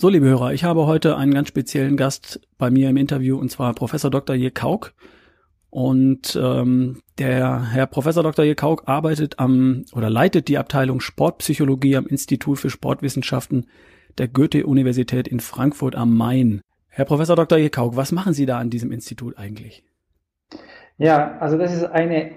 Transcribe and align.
So, 0.00 0.08
liebe 0.08 0.24
Hörer, 0.24 0.54
ich 0.54 0.64
habe 0.64 0.86
heute 0.86 1.18
einen 1.18 1.34
ganz 1.34 1.48
speziellen 1.48 1.98
Gast 1.98 2.40
bei 2.56 2.70
mir 2.70 2.88
im 2.88 2.96
Interview 2.96 3.36
und 3.36 3.50
zwar 3.50 3.74
Professor 3.74 4.10
Dr. 4.10 4.34
Je 4.34 4.50
Kauk. 4.50 4.94
Und 5.68 6.40
ähm, 6.42 7.02
der 7.18 7.70
Herr 7.70 7.86
Professor 7.86 8.22
Dr. 8.22 8.46
Je 8.46 8.54
Kauk 8.54 8.84
arbeitet 8.86 9.38
am 9.38 9.84
oder 9.92 10.08
leitet 10.08 10.48
die 10.48 10.56
Abteilung 10.56 11.00
Sportpsychologie 11.00 11.98
am 11.98 12.06
Institut 12.06 12.58
für 12.58 12.70
Sportwissenschaften 12.70 13.66
der 14.16 14.28
Goethe-Universität 14.28 15.28
in 15.28 15.38
Frankfurt 15.38 15.96
am 15.96 16.16
Main. 16.16 16.62
Herr 16.88 17.04
Professor 17.04 17.36
Dr. 17.36 17.58
Je 17.58 17.68
Kauk, 17.68 17.94
was 17.94 18.10
machen 18.10 18.32
Sie 18.32 18.46
da 18.46 18.56
an 18.56 18.70
diesem 18.70 18.92
Institut 18.92 19.36
eigentlich? 19.36 19.84
Ja, 20.96 21.36
also 21.40 21.58
das 21.58 21.74
ist 21.74 21.84
eine 21.84 22.30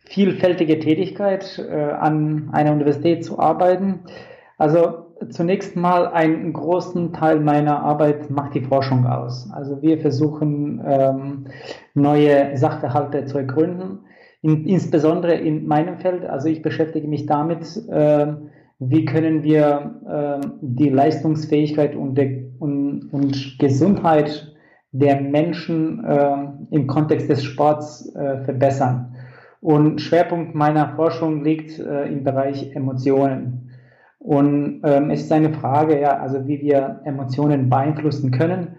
vielfältige 0.00 0.80
Tätigkeit, 0.80 1.60
äh, 1.60 1.80
an 1.80 2.48
einer 2.50 2.72
Universität 2.72 3.24
zu 3.24 3.38
arbeiten. 3.38 4.00
Also 4.56 5.07
zunächst 5.30 5.76
mal 5.76 6.08
einen 6.08 6.52
großen 6.52 7.12
Teil 7.12 7.40
meiner 7.40 7.82
Arbeit 7.82 8.30
macht 8.30 8.54
die 8.54 8.62
Forschung 8.62 9.06
aus. 9.06 9.50
Also 9.52 9.82
wir 9.82 9.98
versuchen 9.98 10.82
ähm, 10.86 11.44
neue 11.94 12.56
Sachverhalte 12.56 13.24
zu 13.24 13.38
ergründen, 13.38 14.00
in, 14.42 14.64
insbesondere 14.64 15.34
in 15.34 15.66
meinem 15.66 15.98
Feld. 15.98 16.24
Also 16.24 16.48
ich 16.48 16.62
beschäftige 16.62 17.08
mich 17.08 17.26
damit, 17.26 17.76
äh, 17.88 18.34
wie 18.78 19.04
können 19.04 19.42
wir 19.42 20.40
äh, 20.42 20.46
die 20.60 20.88
Leistungsfähigkeit 20.88 21.96
und, 21.96 22.16
de, 22.16 22.52
und, 22.60 23.08
und, 23.12 23.58
Gesundheit 23.58 24.54
der 24.92 25.20
Menschen 25.20 26.04
äh, 26.04 26.36
im 26.70 26.86
Kontext 26.86 27.28
des 27.28 27.42
Sports 27.42 28.14
äh, 28.14 28.44
verbessern. 28.44 29.14
Und 29.60 30.00
Schwerpunkt 30.00 30.54
meiner 30.54 30.94
Forschung 30.94 31.42
liegt 31.42 31.78
äh, 31.78 32.04
im 32.04 32.22
Bereich 32.22 32.74
Emotionen. 32.74 33.67
Und 34.28 34.82
ähm, 34.84 35.10
es 35.10 35.22
ist 35.22 35.32
eine 35.32 35.54
Frage, 35.54 35.98
ja, 35.98 36.18
also 36.18 36.46
wie 36.46 36.60
wir 36.60 37.00
Emotionen 37.04 37.70
beeinflussen 37.70 38.30
können 38.30 38.76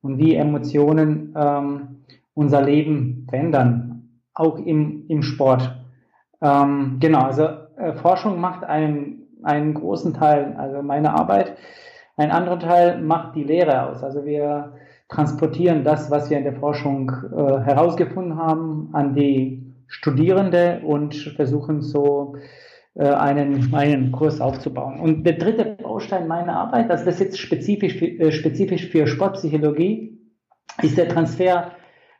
und 0.00 0.18
wie 0.18 0.36
Emotionen 0.36 1.34
ähm, 1.36 2.04
unser 2.34 2.62
Leben 2.62 3.26
verändern, 3.28 4.08
auch 4.32 4.60
im, 4.64 5.06
im 5.08 5.24
Sport. 5.24 5.76
Ähm, 6.40 6.98
genau, 7.00 7.22
also 7.22 7.48
äh, 7.78 7.94
Forschung 7.94 8.40
macht 8.40 8.62
einen, 8.62 9.26
einen 9.42 9.74
großen 9.74 10.14
Teil, 10.14 10.54
also 10.56 10.82
meine 10.82 11.12
Arbeit. 11.12 11.56
Ein 12.16 12.30
anderer 12.30 12.60
Teil 12.60 13.00
macht 13.00 13.34
die 13.34 13.42
Lehre 13.42 13.88
aus. 13.88 14.04
Also 14.04 14.24
wir 14.24 14.74
transportieren 15.08 15.82
das, 15.82 16.12
was 16.12 16.30
wir 16.30 16.38
in 16.38 16.44
der 16.44 16.54
Forschung 16.54 17.10
äh, 17.10 17.58
herausgefunden 17.64 18.36
haben, 18.36 18.90
an 18.92 19.16
die 19.16 19.64
Studierende 19.88 20.80
und 20.84 21.16
versuchen 21.34 21.82
so 21.82 22.36
einen, 23.00 23.74
einen 23.74 24.12
Kurs 24.12 24.40
aufzubauen. 24.40 25.00
Und 25.00 25.24
der 25.24 25.34
dritte 25.34 25.76
Baustein 25.82 26.28
meiner 26.28 26.56
Arbeit, 26.56 26.90
also 26.90 27.04
das 27.04 27.14
ist 27.14 27.20
jetzt 27.20 27.38
spezifisch 27.38 28.00
äh, 28.02 28.30
spezifisch 28.30 28.88
für 28.88 29.06
Sportpsychologie, 29.06 30.18
ist 30.82 30.98
der 30.98 31.08
Transfer 31.08 31.72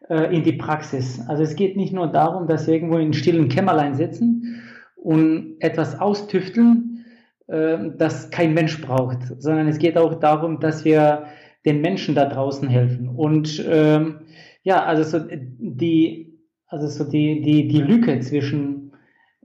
äh, 0.09 0.34
in 0.34 0.43
die 0.43 0.53
Praxis. 0.53 1.20
Also 1.28 1.43
es 1.43 1.56
geht 1.56 1.77
nicht 1.77 1.93
nur 1.93 2.06
darum, 2.06 2.47
dass 2.47 2.67
wir 2.67 2.75
irgendwo 2.75 2.98
in 2.98 3.12
stillen 3.12 3.48
Kämmerlein 3.48 3.95
sitzen 3.95 4.62
und 4.97 5.56
etwas 5.61 6.00
austüfteln, 6.00 7.05
äh, 7.48 7.78
das 7.97 8.31
kein 8.31 8.55
Mensch 8.55 8.81
braucht, 8.81 9.19
sondern 9.39 9.69
es 9.69 9.78
geht 9.78 9.98
auch 9.98 10.15
darum, 10.15 10.61
dass 10.61 10.84
wir 10.84 11.25
den 11.65 11.81
Menschen 11.81 12.15
da 12.15 12.27
draußen 12.27 12.69
helfen. 12.69 13.09
Und 13.09 13.65
ähm, 13.69 14.20
ja, 14.62 14.84
also 14.84 15.03
so 15.03 15.27
die, 15.28 16.39
also 16.67 16.89
so 16.89 17.05
die, 17.05 17.41
die, 17.41 17.69
die 17.69 17.81
Lücke 17.81 18.19
zwischen 18.20 18.78
äh, 18.78 18.81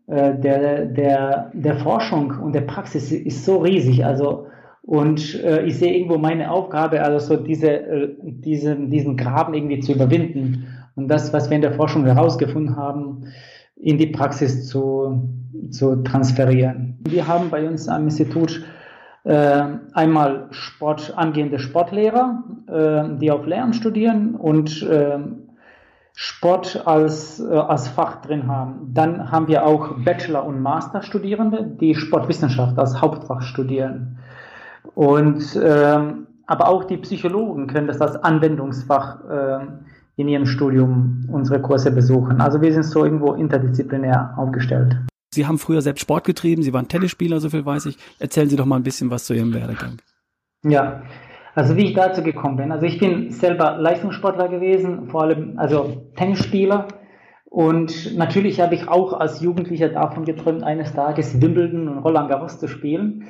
der, 0.07 0.85
der, 0.85 1.51
der 1.53 1.75
Forschung 1.75 2.31
und 2.41 2.55
der 2.55 2.61
Praxis 2.61 3.11
ist 3.11 3.43
so 3.43 3.57
riesig. 3.57 4.05
Also, 4.05 4.47
und 4.81 5.43
äh, 5.43 5.65
ich 5.65 5.77
sehe 5.77 5.93
irgendwo 5.93 6.17
meine 6.17 6.49
Aufgabe, 6.49 7.01
also 7.01 7.19
so 7.19 7.43
diese, 7.43 7.71
äh, 7.71 8.15
diese, 8.21 8.75
diesen 8.75 9.17
Graben 9.17 9.53
irgendwie 9.53 9.81
zu 9.81 9.91
überwinden 9.91 10.67
und 10.95 11.09
das, 11.09 11.33
was 11.33 11.49
wir 11.49 11.55
in 11.57 11.61
der 11.61 11.73
Forschung 11.73 12.05
herausgefunden 12.05 12.77
haben, 12.77 13.25
in 13.75 13.97
die 13.97 14.07
Praxis 14.07 14.67
zu, 14.67 15.29
zu 15.71 15.97
transferieren. 16.03 16.97
Wir 17.07 17.27
haben 17.27 17.49
bei 17.49 17.67
uns 17.67 17.89
am 17.89 18.05
Institut 18.05 18.63
äh, 19.25 19.63
einmal 19.93 20.47
Sport, 20.51 21.13
angehende 21.17 21.59
Sportlehrer, 21.59 22.43
äh, 22.67 23.17
die 23.19 23.29
auf 23.29 23.45
Lehramt 23.45 23.75
studieren 23.75 24.35
und 24.35 24.81
äh, 24.83 25.19
Sport 26.19 26.81
als, 26.87 27.39
äh, 27.39 27.53
als 27.53 27.87
Fach 27.89 28.21
drin 28.21 28.47
haben. 28.47 28.91
Dann 28.91 29.29
haben 29.31 29.47
wir 29.47 29.63
auch 29.63 29.99
Bachelor- 30.03 30.45
und 30.45 30.59
Masterstudierende, 30.59 31.63
die 31.79 31.93
Sportwissenschaft 31.93 32.79
als 32.79 32.99
Hauptfach 32.99 33.43
studieren. 33.43 34.17
Und 34.95 35.43
ähm, 35.63 36.25
aber 36.47 36.69
auch 36.69 36.85
die 36.85 36.97
Psychologen 36.97 37.67
können 37.67 37.85
das 37.85 38.01
als 38.01 38.15
Anwendungsfach 38.15 39.29
äh, 39.29 39.65
in 40.15 40.27
ihrem 40.27 40.47
Studium 40.47 41.29
unsere 41.31 41.61
Kurse 41.61 41.91
besuchen. 41.91 42.41
Also 42.41 42.61
wir 42.61 42.73
sind 42.73 42.83
so 42.83 43.05
irgendwo 43.05 43.33
interdisziplinär 43.33 44.33
aufgestellt. 44.37 44.97
Sie 45.35 45.45
haben 45.45 45.59
früher 45.59 45.83
selbst 45.83 46.01
Sport 46.01 46.23
getrieben, 46.23 46.63
Sie 46.63 46.73
waren 46.73 46.87
Tennisspieler, 46.87 47.39
so 47.39 47.51
viel 47.51 47.63
weiß 47.63 47.85
ich. 47.85 47.99
Erzählen 48.17 48.49
Sie 48.49 48.55
doch 48.55 48.65
mal 48.65 48.77
ein 48.77 48.83
bisschen 48.83 49.11
was 49.11 49.25
zu 49.25 49.35
Ihrem 49.35 49.53
Werdegang. 49.53 49.99
Ja, 50.63 51.03
also 51.57 51.75
wie 51.75 51.85
ich 51.85 51.93
dazu 51.95 52.21
gekommen 52.21 52.57
bin. 52.57 52.71
Also 52.71 52.85
ich 52.85 52.99
bin 52.99 53.31
selber 53.31 53.77
Leistungssportler 53.79 54.47
gewesen, 54.47 55.07
vor 55.07 55.23
allem 55.23 55.57
also 55.57 56.03
Tennisspieler. 56.15 56.87
Und 57.45 58.15
natürlich 58.15 58.61
habe 58.61 58.75
ich 58.75 58.87
auch 58.87 59.13
als 59.13 59.41
Jugendlicher 59.41 59.89
davon 59.89 60.23
geträumt, 60.23 60.61
eines 60.61 60.93
Tages 60.93 61.41
Wimbledon 61.41 61.87
und 61.87 61.97
Roland 61.97 62.29
Garros 62.29 62.59
zu 62.59 62.67
spielen. 62.67 63.23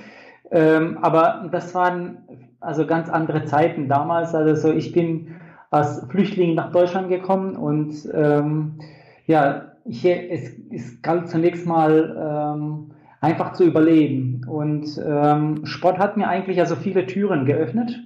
Ähm, 0.51 0.97
aber 1.01 1.47
das 1.53 1.73
waren 1.73 2.17
also 2.59 2.85
ganz 2.85 3.07
andere 3.07 3.45
Zeiten 3.45 3.87
damals. 3.87 4.35
Also 4.35 4.55
so, 4.55 4.73
ich 4.75 4.91
bin 4.91 5.35
als 5.71 6.05
Flüchtling 6.09 6.53
nach 6.53 6.73
Deutschland 6.73 7.07
gekommen 7.07 7.55
und 7.55 7.93
ähm, 8.13 8.79
ja, 9.25 9.71
ich, 9.85 10.03
es, 10.05 10.51
es 10.69 11.01
galt 11.01 11.29
zunächst 11.29 11.65
mal 11.65 12.53
ähm, 12.57 12.91
einfach 13.21 13.53
zu 13.53 13.63
überleben. 13.63 14.41
Und 14.49 15.01
ähm, 15.01 15.65
Sport 15.65 15.97
hat 15.97 16.17
mir 16.17 16.27
eigentlich 16.27 16.59
also 16.59 16.75
viele 16.75 17.05
Türen 17.05 17.45
geöffnet. 17.45 18.01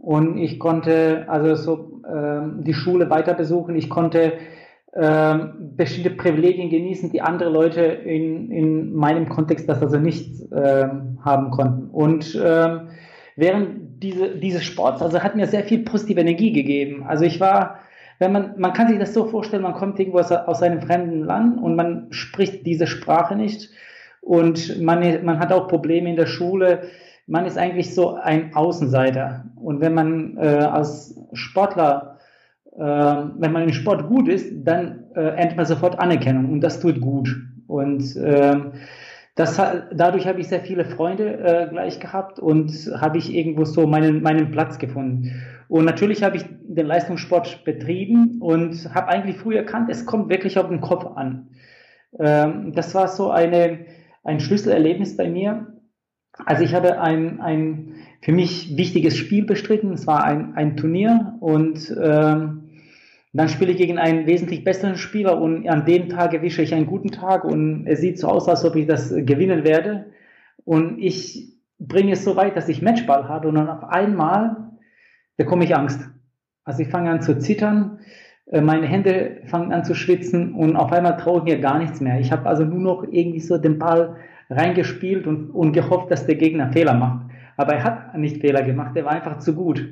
Und 0.00 0.38
ich 0.38 0.58
konnte 0.58 1.26
also 1.28 1.54
so 1.54 2.02
ähm, 2.10 2.64
die 2.64 2.74
Schule 2.74 3.10
weiter 3.10 3.34
besuchen. 3.34 3.76
Ich 3.76 3.90
konnte 3.90 4.32
ähm, 4.94 5.72
bestimmte 5.76 6.10
Privilegien 6.10 6.70
genießen, 6.70 7.12
die 7.12 7.20
andere 7.20 7.50
Leute 7.50 7.82
in, 7.82 8.50
in 8.50 8.92
meinem 8.94 9.28
Kontext 9.28 9.68
das 9.68 9.82
also 9.82 9.98
nicht 9.98 10.42
ähm, 10.52 11.18
haben 11.22 11.50
konnten. 11.50 11.90
Und 11.90 12.40
ähm, 12.42 12.88
während 13.36 14.02
diese, 14.02 14.36
dieses 14.36 14.64
Sports, 14.64 15.02
also 15.02 15.22
hat 15.22 15.36
mir 15.36 15.46
sehr 15.46 15.64
viel 15.64 15.80
positive 15.80 16.20
Energie 16.20 16.52
gegeben. 16.52 17.04
Also 17.06 17.24
ich 17.24 17.38
war, 17.38 17.80
wenn 18.18 18.32
man, 18.32 18.54
man 18.58 18.72
kann 18.72 18.88
sich 18.88 18.98
das 18.98 19.14
so 19.14 19.26
vorstellen, 19.26 19.62
man 19.62 19.74
kommt 19.74 20.00
irgendwo 20.00 20.18
aus, 20.18 20.32
aus 20.32 20.62
einem 20.62 20.80
fremden 20.80 21.24
Land 21.24 21.62
und 21.62 21.76
man 21.76 22.06
spricht 22.10 22.66
diese 22.66 22.86
Sprache 22.86 23.36
nicht 23.36 23.70
und 24.22 24.80
man, 24.82 25.24
man 25.24 25.38
hat 25.38 25.52
auch 25.52 25.68
Probleme 25.68 26.10
in 26.10 26.16
der 26.16 26.26
Schule 26.26 26.82
man 27.30 27.46
ist 27.46 27.56
eigentlich 27.56 27.94
so 27.94 28.16
ein 28.16 28.54
Außenseiter. 28.54 29.44
Und 29.54 29.80
wenn 29.80 29.94
man 29.94 30.36
äh, 30.36 30.46
als 30.46 31.16
Sportler, 31.32 32.18
äh, 32.76 32.80
wenn 32.82 33.52
man 33.52 33.62
im 33.62 33.72
Sport 33.72 34.08
gut 34.08 34.28
ist, 34.28 34.52
dann 34.64 35.04
äh, 35.14 35.36
erntet 35.36 35.56
man 35.56 35.64
sofort 35.64 35.98
Anerkennung 35.98 36.50
und 36.50 36.60
das 36.60 36.80
tut 36.80 37.00
gut. 37.00 37.34
Und 37.68 38.16
äh, 38.16 38.56
das, 39.36 39.56
dadurch 39.92 40.26
habe 40.26 40.40
ich 40.40 40.48
sehr 40.48 40.60
viele 40.60 40.84
Freunde 40.84 41.38
äh, 41.38 41.68
gleich 41.70 42.00
gehabt 42.00 42.40
und 42.40 42.72
habe 43.00 43.18
ich 43.18 43.32
irgendwo 43.32 43.64
so 43.64 43.86
meinen, 43.86 44.22
meinen 44.22 44.50
Platz 44.50 44.78
gefunden. 44.78 45.30
Und 45.68 45.84
natürlich 45.84 46.24
habe 46.24 46.36
ich 46.36 46.44
den 46.62 46.86
Leistungssport 46.86 47.64
betrieben 47.64 48.38
und 48.40 48.92
habe 48.92 49.06
eigentlich 49.06 49.36
früh 49.36 49.56
erkannt, 49.56 49.88
es 49.88 50.04
kommt 50.04 50.30
wirklich 50.30 50.58
auf 50.58 50.68
den 50.68 50.80
Kopf 50.80 51.06
an. 51.14 51.50
Ähm, 52.18 52.72
das 52.72 52.92
war 52.96 53.06
so 53.06 53.30
eine, 53.30 53.86
ein 54.24 54.40
Schlüsselerlebnis 54.40 55.16
bei 55.16 55.30
mir, 55.30 55.68
also 56.32 56.62
ich 56.62 56.74
habe 56.74 57.00
ein, 57.00 57.40
ein 57.40 57.94
für 58.20 58.32
mich 58.32 58.76
wichtiges 58.76 59.16
Spiel 59.16 59.44
bestritten. 59.44 59.92
Es 59.92 60.06
war 60.06 60.24
ein, 60.24 60.54
ein 60.54 60.76
Turnier 60.76 61.34
und 61.40 61.94
ähm, 62.02 62.70
dann 63.32 63.48
spiele 63.48 63.72
ich 63.72 63.78
gegen 63.78 63.98
einen 63.98 64.26
wesentlich 64.26 64.64
besseren 64.64 64.96
Spieler 64.96 65.40
und 65.40 65.68
an 65.68 65.84
dem 65.84 66.08
Tag 66.08 66.34
erwische 66.34 66.62
ich 66.62 66.74
einen 66.74 66.86
guten 66.86 67.10
Tag 67.10 67.44
und 67.44 67.86
es 67.86 68.00
sieht 68.00 68.18
so 68.18 68.28
aus, 68.28 68.48
als 68.48 68.64
ob 68.64 68.74
ich 68.74 68.86
das 68.86 69.10
gewinnen 69.10 69.64
werde. 69.64 70.06
Und 70.64 70.98
ich 70.98 71.56
bringe 71.78 72.12
es 72.12 72.24
so 72.24 72.36
weit, 72.36 72.56
dass 72.56 72.68
ich 72.68 72.82
Matchball 72.82 73.28
habe 73.28 73.48
und 73.48 73.54
dann 73.54 73.68
auf 73.68 73.84
einmal 73.84 74.70
bekomme 75.36 75.64
ich 75.64 75.76
Angst. 75.76 76.00
Also 76.64 76.82
ich 76.82 76.88
fange 76.88 77.10
an 77.10 77.22
zu 77.22 77.38
zittern, 77.38 78.00
äh, 78.46 78.60
meine 78.60 78.86
Hände 78.86 79.42
fangen 79.46 79.72
an 79.72 79.84
zu 79.84 79.94
schwitzen 79.94 80.52
und 80.54 80.76
auf 80.76 80.92
einmal 80.92 81.16
traue 81.16 81.38
ich 81.38 81.44
mir 81.44 81.60
gar 81.60 81.78
nichts 81.78 82.00
mehr. 82.00 82.20
Ich 82.20 82.32
habe 82.32 82.48
also 82.48 82.64
nur 82.64 82.80
noch 82.80 83.04
irgendwie 83.04 83.40
so 83.40 83.58
den 83.58 83.78
Ball 83.78 84.16
reingespielt 84.50 85.26
und, 85.26 85.50
und 85.50 85.72
gehofft, 85.72 86.10
dass 86.10 86.26
der 86.26 86.34
Gegner 86.34 86.72
Fehler 86.72 86.94
macht. 86.94 87.26
Aber 87.56 87.74
er 87.74 87.84
hat 87.84 88.18
nicht 88.18 88.40
Fehler 88.40 88.62
gemacht, 88.62 88.96
er 88.96 89.04
war 89.04 89.12
einfach 89.12 89.38
zu 89.38 89.54
gut. 89.54 89.86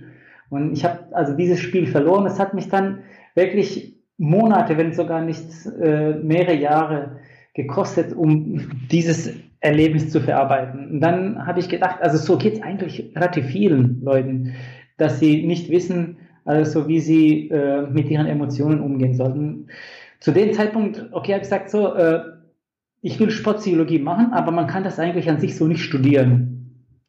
Und 0.50 0.72
ich 0.72 0.84
habe 0.84 1.00
also 1.12 1.34
dieses 1.34 1.60
Spiel 1.60 1.87
verloren. 1.87 2.26
Es 2.26 2.38
hat 2.38 2.55
mich 2.55 2.69
dann 2.69 3.00
wirklich 3.34 3.94
Monate, 4.16 4.76
wenn 4.76 4.93
sogar 4.93 5.20
nicht 5.20 5.46
äh, 5.81 6.14
mehrere 6.14 6.55
Jahre 6.55 7.19
gekostet, 7.55 8.14
um 8.14 8.70
dieses 8.90 9.34
Erlebnis 9.60 10.10
zu 10.10 10.20
verarbeiten. 10.20 10.90
Und 10.93 11.00
dann 11.00 11.46
habe 11.46 11.61
ich 11.61 11.69
gedacht, 11.69 12.00
also 12.00 12.16
so 12.16 12.38
geht 12.38 12.54
es 12.54 12.62
eigentlich 12.62 13.12
relativ 13.14 13.46
vielen 13.46 14.00
Leuten, 14.02 14.54
dass 14.96 15.20
sie 15.20 15.46
nicht 15.46 15.70
wissen, 15.70 16.16
also 16.44 16.88
wie 16.88 17.00
sie 17.00 17.49
äh, 17.50 17.82
mit 17.82 18.08
ihren 18.11 18.26
Emotionen 18.26 18.81
umgehen 18.81 19.14
sollten. 19.14 19.66
Zu 20.20 20.32
dem 20.32 20.52
Zeitpunkt, 20.52 21.06
okay, 21.12 21.32
habe 21.32 21.43
ich 21.43 21.50
gesagt, 21.50 21.70
so, 21.70 21.94
äh, 21.94 22.20
ich 23.00 23.21
will 23.21 23.31
Sportpsychologie 23.31 23.99
machen, 23.99 24.33
aber 24.33 24.50
man 24.50 24.67
kann 24.67 24.85
das 24.85 24.99
eigentlich 24.99 25.31
an 25.31 25.41
sich 25.41 25.56
so 25.56 25.67
nicht 25.67 25.83
studieren. 25.83 26.59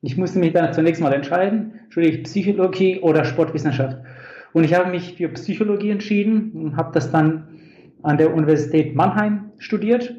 Ich 0.01 0.17
musste 0.17 0.39
mich 0.39 0.53
dann 0.53 0.71
zunächst 0.73 1.01
mal 1.01 1.13
entscheiden, 1.13 1.73
studiere 1.89 2.13
ich 2.13 2.23
Psychologie 2.23 2.99
oder 2.99 3.25
Sportwissenschaft. 3.25 3.97
Und 4.53 4.63
ich 4.63 4.73
habe 4.73 4.89
mich 4.89 5.15
für 5.15 5.29
Psychologie 5.29 5.89
entschieden 5.89 6.51
und 6.53 6.77
habe 6.77 6.91
das 6.93 7.11
dann 7.11 7.47
an 8.01 8.17
der 8.17 8.33
Universität 8.33 8.95
Mannheim 8.95 9.51
studiert. 9.57 10.15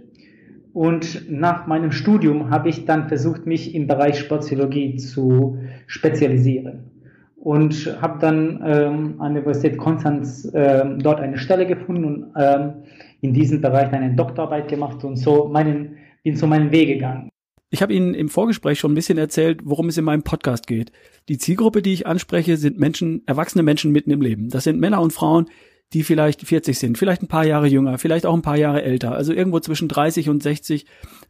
Und 0.72 1.30
nach 1.30 1.66
meinem 1.66 1.90
Studium 1.90 2.50
habe 2.50 2.68
ich 2.68 2.84
dann 2.84 3.08
versucht, 3.08 3.46
mich 3.46 3.74
im 3.74 3.86
Bereich 3.86 4.18
Sportpsychologie 4.18 4.96
zu 4.96 5.58
spezialisieren. 5.86 6.90
Und 7.36 7.96
habe 8.02 8.18
dann 8.20 8.62
ähm, 8.64 9.14
an 9.20 9.34
der 9.34 9.42
Universität 9.42 9.78
Konstanz 9.78 10.44
äh, 10.52 10.84
dort 10.98 11.20
eine 11.20 11.38
Stelle 11.38 11.66
gefunden 11.66 12.04
und 12.04 12.32
ähm, 12.36 12.72
in 13.20 13.34
diesem 13.34 13.60
Bereich 13.60 13.92
eine 13.92 14.14
Doktorarbeit 14.14 14.68
gemacht 14.68 15.04
und 15.04 15.16
so 15.16 15.48
meinen, 15.48 15.98
bin 16.22 16.36
so 16.36 16.46
meinen 16.46 16.72
Weg 16.72 16.88
gegangen. 16.88 17.30
Ich 17.72 17.82
habe 17.82 17.94
Ihnen 17.94 18.14
im 18.14 18.28
Vorgespräch 18.28 18.80
schon 18.80 18.92
ein 18.92 18.96
bisschen 18.96 19.18
erzählt, 19.18 19.60
worum 19.64 19.88
es 19.88 19.96
in 19.96 20.04
meinem 20.04 20.24
Podcast 20.24 20.66
geht. 20.66 20.90
Die 21.28 21.38
Zielgruppe, 21.38 21.82
die 21.82 21.92
ich 21.92 22.06
anspreche, 22.06 22.56
sind 22.56 22.78
Menschen, 22.80 23.22
erwachsene 23.26 23.62
Menschen 23.62 23.92
mitten 23.92 24.10
im 24.10 24.20
Leben. 24.20 24.48
Das 24.48 24.64
sind 24.64 24.80
Männer 24.80 25.00
und 25.00 25.12
Frauen, 25.12 25.46
die 25.92 26.02
vielleicht 26.02 26.42
40 26.42 26.78
sind, 26.78 26.98
vielleicht 26.98 27.22
ein 27.22 27.28
paar 27.28 27.46
Jahre 27.46 27.68
jünger, 27.68 27.98
vielleicht 27.98 28.26
auch 28.26 28.34
ein 28.34 28.42
paar 28.42 28.56
Jahre 28.56 28.82
älter. 28.82 29.12
Also 29.12 29.32
irgendwo 29.32 29.60
zwischen 29.60 29.88
30 29.88 30.28
und 30.28 30.42
60 30.42 30.86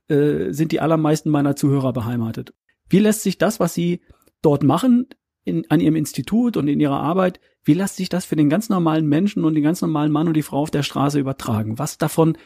äh, 0.09 0.51
sind 0.51 0.73
die 0.73 0.81
allermeisten 0.81 1.31
meiner 1.31 1.57
Zuhörer 1.57 1.93
beheimatet. 1.93 2.55
Wie 2.89 2.99
lässt 2.99 3.23
sich 3.23 3.39
das, 3.39 3.61
was 3.61 3.75
Sie 3.75 4.01
dort 4.43 4.63
machen, 4.63 5.07
in, 5.51 5.67
an 5.69 5.81
Ihrem 5.81 5.97
Institut 5.97 6.57
und 6.57 6.69
in 6.69 6.81
Ihrer 6.81 7.01
Arbeit, 7.01 7.41
wie 7.65 7.75
lässt 7.75 7.97
sich 7.97 8.09
das 8.09 8.25
für 8.25 8.37
den 8.37 8.49
ganz 8.49 8.69
normalen 8.69 9.07
Menschen 9.07 9.45
und 9.45 9.55
den 9.55 9.63
ganz 9.63 9.83
normalen 9.83 10.13
Mann 10.13 10.29
und 10.29 10.35
die 10.35 10.43
Frau 10.43 10.59
auf 10.59 10.71
der 10.71 10.83
Straße 10.83 11.19
übertragen? 11.19 11.79
Was 11.79 11.99
davon 11.99 12.39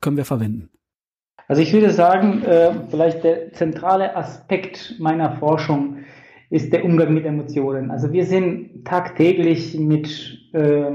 können 0.00 0.16
wir 0.16 0.24
verwenden? 0.24 0.70
Also 1.48 1.60
ich 1.60 1.72
würde 1.72 1.90
sagen, 1.90 2.42
äh, 2.42 2.72
vielleicht 2.88 3.24
der 3.24 3.52
zentrale 3.52 4.16
Aspekt 4.16 4.96
meiner 4.98 5.36
Forschung 5.36 5.98
ist 6.50 6.72
der 6.72 6.84
Umgang 6.84 7.12
mit 7.12 7.26
Emotionen. 7.26 7.90
Also 7.90 8.12
wir 8.12 8.24
sind 8.24 8.84
tagtäglich 8.84 9.78
mit, 9.78 10.38
äh, 10.52 10.90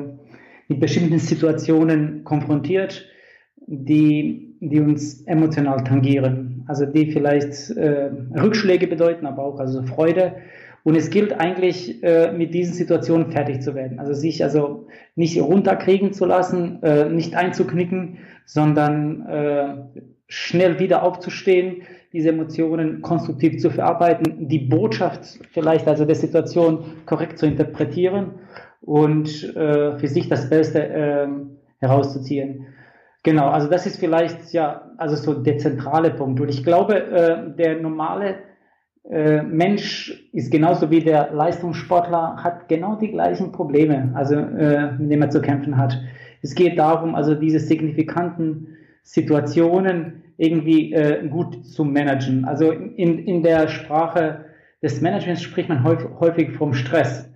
mit 0.68 0.80
bestimmten 0.80 1.20
Situationen 1.20 2.24
konfrontiert, 2.24 3.06
die, 3.68 4.56
die 4.60 4.80
uns 4.80 5.22
emotional 5.28 5.84
tangieren. 5.84 6.64
Also 6.68 6.86
die 6.86 7.12
vielleicht 7.12 7.72
äh, 7.72 8.10
Rückschläge 8.40 8.88
bedeuten, 8.88 9.26
aber 9.26 9.44
auch 9.44 9.60
also 9.60 9.84
Freude. 9.84 10.36
Und 10.84 10.96
es 10.96 11.10
gilt 11.10 11.40
eigentlich, 11.40 12.02
äh, 12.04 12.32
mit 12.32 12.54
diesen 12.54 12.74
Situationen 12.74 13.32
fertig 13.32 13.62
zu 13.62 13.76
werden. 13.76 14.00
Also 14.00 14.14
sich 14.14 14.44
also 14.44 14.88
nicht 15.16 15.40
runterkriegen 15.42 16.14
zu 16.14 16.26
lassen, 16.26 16.82
äh, 16.84 17.10
nicht 17.10 17.36
einzuknicken, 17.36 18.20
sondern 18.46 19.26
äh, 19.28 20.02
schnell 20.28 20.80
wieder 20.80 21.04
aufzustehen, 21.04 21.84
diese 22.14 22.30
Emotionen 22.30 23.02
konstruktiv 23.02 23.60
zu 23.60 23.70
verarbeiten, 23.70 24.48
die 24.48 24.60
Botschaft 24.60 25.40
vielleicht 25.52 25.88
also 25.88 26.06
der 26.06 26.16
Situation 26.16 26.86
korrekt 27.06 27.38
zu 27.38 27.46
interpretieren 27.46 28.32
und 28.82 29.56
äh, 29.56 29.98
für 29.98 30.08
sich 30.08 30.30
das 30.30 30.50
Beste 30.50 30.88
äh, 30.88 31.28
herauszuziehen. 31.80 32.68
Genau, 33.24 33.50
also 33.50 33.70
das 33.70 33.86
ist 33.86 34.00
vielleicht 34.00 34.54
ja 34.54 34.90
also 34.98 35.16
so 35.16 35.34
der 35.34 35.58
zentrale 35.58 36.12
Punkt. 36.12 36.40
Und 36.40 36.50
ich 36.50 36.64
glaube, 36.64 36.96
äh, 36.96 37.56
der 37.56 37.82
normale 37.82 38.36
Mensch 39.10 40.30
ist 40.34 40.52
genauso 40.52 40.92
wie 40.92 41.00
der 41.00 41.32
Leistungssportler, 41.34 42.44
hat 42.44 42.70
genau 42.70 42.96
die 42.96 43.10
gleichen 43.10 43.52
Probleme, 43.52 44.12
also 44.14 44.36
äh, 44.36 44.92
mit 44.92 45.10
denen 45.10 45.24
er 45.24 45.30
zu 45.32 45.42
kämpfen 45.42 45.78
hat. 45.78 46.00
Es 46.44 46.54
geht 46.54 46.78
darum, 46.78 47.16
also 47.16 47.34
diese 47.34 47.60
signifikanten 47.60 48.78
Situationen 49.02 50.22
irgendwie 50.38 50.94
äh, 50.94 51.28
gut 51.28 51.66
zu 51.66 51.84
managen. 51.86 52.46
Also 52.46 52.72
in, 52.72 53.18
in 53.18 53.42
der 53.42 53.68
Sprache 53.68 54.46
des 54.84 55.02
Managements 55.02 55.42
spricht 55.42 55.70
man 55.70 55.84
häufig, 55.84 56.08
häufig 56.20 56.52
vom 56.52 56.74
Stress. 56.76 57.28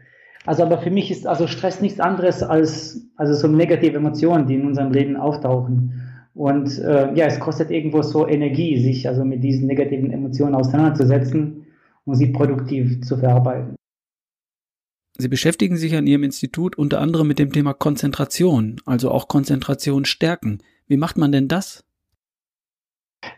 Also 0.46 0.64
aber 0.64 0.78
für 0.78 0.92
mich 0.92 1.10
ist 1.10 1.26
also 1.26 1.48
Stress 1.48 1.82
nichts 1.82 2.00
anderes 2.00 2.44
als 2.44 3.10
also 3.16 3.34
so 3.34 3.48
negative 3.48 3.98
Emotionen, 3.98 4.46
die 4.46 4.56
in 4.56 4.68
unserem 4.68 4.92
Leben 4.92 5.18
auftauchen. 5.18 6.02
Und 6.36 6.78
äh, 6.80 7.14
ja, 7.16 7.26
es 7.26 7.40
kostet 7.40 7.72
irgendwo 7.72 8.04
so 8.04 8.28
Energie, 8.28 8.80
sich 8.80 9.08
also 9.08 9.26
mit 9.26 9.44
diesen 9.44 9.68
negativen 9.68 10.12
Emotionen 10.12 10.54
auseinanderzusetzen 10.54 11.63
und 12.06 12.16
sie 12.16 12.32
produktiv 12.32 13.02
zu 13.02 13.18
verarbeiten. 13.18 13.76
Sie 15.18 15.28
beschäftigen 15.28 15.78
sich 15.78 15.96
an 15.96 16.08
Ihrem 16.08 16.24
Institut 16.24 16.76
unter 16.76 17.00
anderem 17.00 17.28
mit 17.28 17.38
dem 17.38 17.52
Thema 17.52 17.74
Konzentration, 17.74 18.82
also 18.86 19.12
auch 19.12 19.28
Konzentration 19.28 20.06
stärken. 20.06 20.60
Wie 20.88 20.98
macht 20.98 21.18
man 21.18 21.32
denn 21.32 21.48
das? 21.48 21.84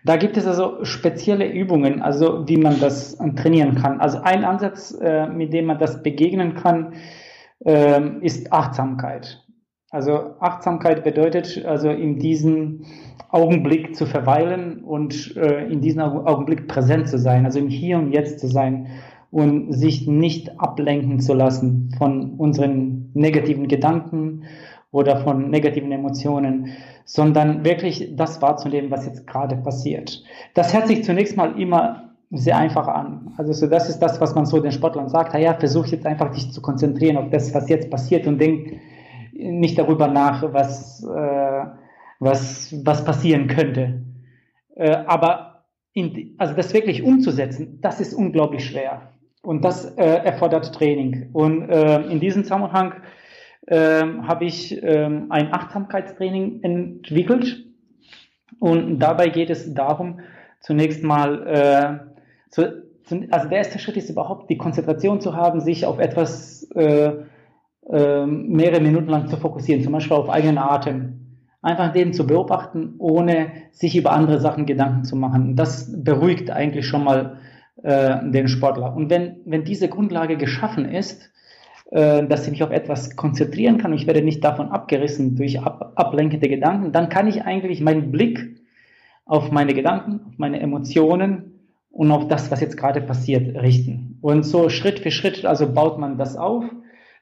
Da 0.03 0.15
gibt 0.15 0.37
es 0.37 0.47
also 0.47 0.83
spezielle 0.83 1.51
Übungen, 1.51 2.01
also 2.01 2.47
wie 2.47 2.57
man 2.57 2.79
das 2.79 3.17
trainieren 3.35 3.75
kann. 3.75 3.99
Also 3.99 4.19
ein 4.19 4.45
Ansatz, 4.45 4.97
äh, 4.99 5.27
mit 5.27 5.53
dem 5.53 5.65
man 5.65 5.77
das 5.77 6.01
begegnen 6.01 6.55
kann, 6.55 6.93
äh, 7.59 8.01
ist 8.21 8.51
Achtsamkeit. 8.51 9.44
Also 9.95 10.31
Achtsamkeit 10.41 11.05
bedeutet 11.05 11.63
also 11.65 11.89
in 11.89 12.19
diesem 12.19 12.81
Augenblick 13.29 13.95
zu 13.95 14.05
verweilen 14.05 14.83
und 14.83 15.37
äh, 15.37 15.67
in 15.67 15.79
diesem 15.79 16.01
Augenblick 16.01 16.67
präsent 16.67 17.07
zu 17.07 17.17
sein, 17.17 17.45
also 17.45 17.59
im 17.59 17.69
Hier 17.69 17.97
und 17.97 18.11
Jetzt 18.11 18.41
zu 18.41 18.47
sein 18.47 18.87
und 19.31 19.71
sich 19.71 20.05
nicht 20.05 20.59
ablenken 20.59 21.21
zu 21.21 21.33
lassen 21.33 21.91
von 21.97 22.31
unseren 22.31 23.09
negativen 23.13 23.69
Gedanken 23.69 24.43
oder 24.91 25.15
von 25.15 25.49
negativen 25.49 25.93
Emotionen, 25.93 26.71
sondern 27.05 27.63
wirklich 27.63 28.17
das 28.17 28.41
wahrzunehmen, 28.41 28.91
was 28.91 29.05
jetzt 29.05 29.25
gerade 29.25 29.55
passiert. 29.55 30.25
Das 30.55 30.73
hört 30.73 30.87
sich 30.87 31.05
zunächst 31.05 31.37
mal 31.37 31.57
immer 31.57 32.11
sehr 32.31 32.57
einfach 32.57 32.89
an. 32.89 33.33
Also 33.37 33.53
so 33.53 33.67
das 33.67 33.87
ist 33.87 33.99
das, 33.99 34.19
was 34.19 34.35
man 34.35 34.45
so 34.45 34.59
den 34.59 34.73
Sportlern 34.73 35.07
sagt. 35.07 35.33
Ja, 35.35 35.53
versuch 35.53 35.85
jetzt 35.85 36.05
einfach 36.05 36.31
dich 36.31 36.51
zu 36.51 36.61
konzentrieren 36.61 37.15
auf 37.15 37.29
das, 37.29 37.53
was 37.53 37.69
jetzt 37.69 37.89
passiert 37.89 38.27
und 38.27 38.41
denk 38.41 38.81
nicht 39.35 39.77
darüber 39.77 40.07
nach, 40.07 40.41
was, 40.53 41.03
äh, 41.03 41.65
was, 42.19 42.73
was 42.85 43.03
passieren 43.03 43.47
könnte. 43.47 44.01
Äh, 44.75 44.91
aber 45.05 45.65
in, 45.93 46.35
also 46.37 46.53
das 46.53 46.73
wirklich 46.73 47.03
umzusetzen, 47.03 47.79
das 47.81 47.99
ist 47.99 48.13
unglaublich 48.13 48.65
schwer. 48.65 49.13
Und 49.41 49.63
das 49.63 49.85
äh, 49.97 50.03
erfordert 50.03 50.73
Training. 50.73 51.29
Und 51.33 51.69
äh, 51.69 52.01
in 52.07 52.19
diesem 52.19 52.43
Zusammenhang 52.43 52.95
äh, 53.67 54.03
habe 54.23 54.45
ich 54.45 54.81
äh, 54.81 55.05
ein 55.05 55.53
Achtsamkeitstraining 55.53 56.63
entwickelt. 56.63 57.63
Und 58.59 58.99
dabei 58.99 59.29
geht 59.29 59.49
es 59.49 59.73
darum, 59.73 60.19
zunächst 60.59 61.03
mal, 61.03 61.47
äh, 61.47 62.49
zu, 62.49 62.83
also 63.29 63.49
der 63.49 63.57
erste 63.59 63.77
Schritt 63.77 63.97
ist 63.97 64.09
überhaupt 64.09 64.49
die 64.49 64.57
Konzentration 64.57 65.21
zu 65.21 65.35
haben, 65.35 65.59
sich 65.61 65.85
auf 65.85 65.99
etwas 65.99 66.63
äh, 66.71 67.11
äh, 67.91 68.25
mehrere 68.25 68.81
Minuten 68.81 69.09
lang 69.09 69.27
zu 69.27 69.37
fokussieren, 69.37 69.83
zum 69.83 69.93
Beispiel 69.93 70.17
auf 70.17 70.29
eigenen 70.29 70.57
Atem. 70.57 71.21
Einfach 71.61 71.91
den 71.91 72.13
zu 72.13 72.27
beobachten, 72.27 72.95
ohne 72.99 73.47
sich 73.71 73.95
über 73.95 74.11
andere 74.11 74.39
Sachen 74.39 74.65
Gedanken 74.65 75.03
zu 75.03 75.15
machen. 75.15 75.55
Das 75.55 75.91
beruhigt 76.03 76.51
eigentlich 76.51 76.85
schon 76.85 77.03
mal 77.03 77.37
äh, 77.81 78.17
den 78.23 78.47
Sportler. 78.47 78.95
Und 78.95 79.09
wenn, 79.09 79.37
wenn 79.45 79.63
diese 79.63 79.89
Grundlage 79.89 80.37
geschaffen 80.37 80.85
ist, 80.85 81.31
äh, 81.91 82.25
dass 82.25 82.45
ich 82.45 82.51
mich 82.51 82.63
auf 82.63 82.71
etwas 82.71 83.15
konzentrieren 83.15 83.77
kann 83.77 83.93
ich 83.93 84.07
werde 84.07 84.23
nicht 84.23 84.43
davon 84.43 84.69
abgerissen 84.69 85.35
durch 85.35 85.61
ab, 85.61 85.93
ablenkende 85.95 86.49
Gedanken, 86.49 86.91
dann 86.91 87.09
kann 87.09 87.27
ich 87.27 87.43
eigentlich 87.43 87.81
meinen 87.81 88.11
Blick 88.11 88.57
auf 89.25 89.51
meine 89.51 89.73
Gedanken, 89.73 90.21
auf 90.27 90.37
meine 90.37 90.59
Emotionen 90.59 91.59
und 91.89 92.11
auf 92.11 92.27
das, 92.27 92.51
was 92.51 92.61
jetzt 92.61 92.77
gerade 92.77 93.01
passiert, 93.01 93.55
richten. 93.61 94.17
Und 94.21 94.43
so 94.43 94.69
Schritt 94.69 94.99
für 94.99 95.11
Schritt, 95.11 95.45
also 95.45 95.71
baut 95.71 95.97
man 95.97 96.17
das 96.17 96.35
auf, 96.35 96.63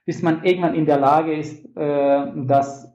bis 0.05 0.21
man 0.21 0.43
irgendwann 0.43 0.75
in 0.75 0.85
der 0.85 0.99
Lage 0.99 1.33
ist, 1.33 1.65
äh, 1.75 2.25
das 2.45 2.91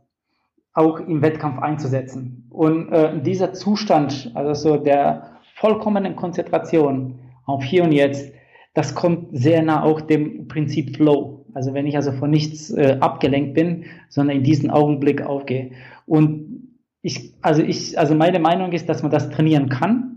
auch 0.75 1.01
im 1.01 1.23
Wettkampf 1.23 1.61
einzusetzen. 1.61 2.47
Und 2.51 2.93
äh, 2.93 3.21
dieser 3.21 3.53
Zustand, 3.53 4.31
also 4.35 4.55
so 4.55 4.77
der 4.77 5.39
vollkommenen 5.57 6.15
Konzentration 6.15 7.19
auf 7.47 7.65
hier 7.65 7.83
und 7.83 7.93
jetzt, 7.93 8.33
das 8.75 8.95
kommt 8.95 9.29
sehr 9.33 9.63
nah 9.63 9.83
auch 9.83 10.01
dem 10.01 10.47
Prinzip 10.47 10.97
Flow. 10.97 11.45
Also 11.55 11.75
wenn 11.75 11.87
ich 11.87 11.97
also 11.97 12.13
von 12.13 12.31
nichts 12.31 12.71
äh, 12.71 12.99
abgelenkt 13.01 13.55
bin, 13.55 13.87
sondern 14.09 14.37
in 14.37 14.45
diesen 14.45 14.71
Augenblick 14.71 15.23
aufgehe. 15.23 15.73
Und 16.07 16.73
ich, 17.03 17.35
also 17.43 17.63
ich, 17.63 17.99
also 17.99 18.15
meine 18.15 18.39
Meinung 18.39 18.73
ist, 18.73 18.89
dass 18.89 19.03
man 19.03 19.11
das 19.11 19.31
trainieren 19.31 19.69
kann, 19.69 20.08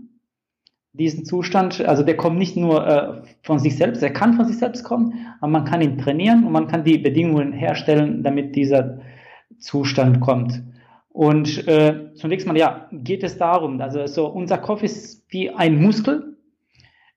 diesen 0.92 1.24
Zustand. 1.24 1.80
Also 1.80 2.02
der 2.02 2.16
kommt 2.16 2.38
nicht 2.38 2.56
nur 2.56 2.86
äh, 2.86 3.22
von 3.42 3.58
sich 3.58 3.76
selbst, 3.76 4.02
er 4.02 4.12
kann 4.12 4.34
von 4.34 4.46
sich 4.46 4.58
selbst 4.58 4.84
kommen, 4.84 5.14
aber 5.40 5.50
man 5.50 5.64
kann 5.64 5.80
ihn 5.80 5.98
trainieren 5.98 6.44
und 6.44 6.52
man 6.52 6.68
kann 6.68 6.84
die 6.84 6.98
Bedingungen 6.98 7.52
herstellen, 7.52 8.22
damit 8.22 8.54
dieser 8.56 8.98
Zustand 9.58 10.20
kommt. 10.20 10.62
Und 11.08 11.66
äh, 11.68 12.14
zunächst 12.14 12.46
mal, 12.46 12.56
ja, 12.56 12.88
geht 12.90 13.22
es 13.22 13.36
darum, 13.36 13.80
also 13.80 14.06
so 14.06 14.26
unser 14.28 14.58
Kopf 14.58 14.82
ist 14.82 15.26
wie 15.30 15.50
ein 15.50 15.80
Muskel 15.80 16.36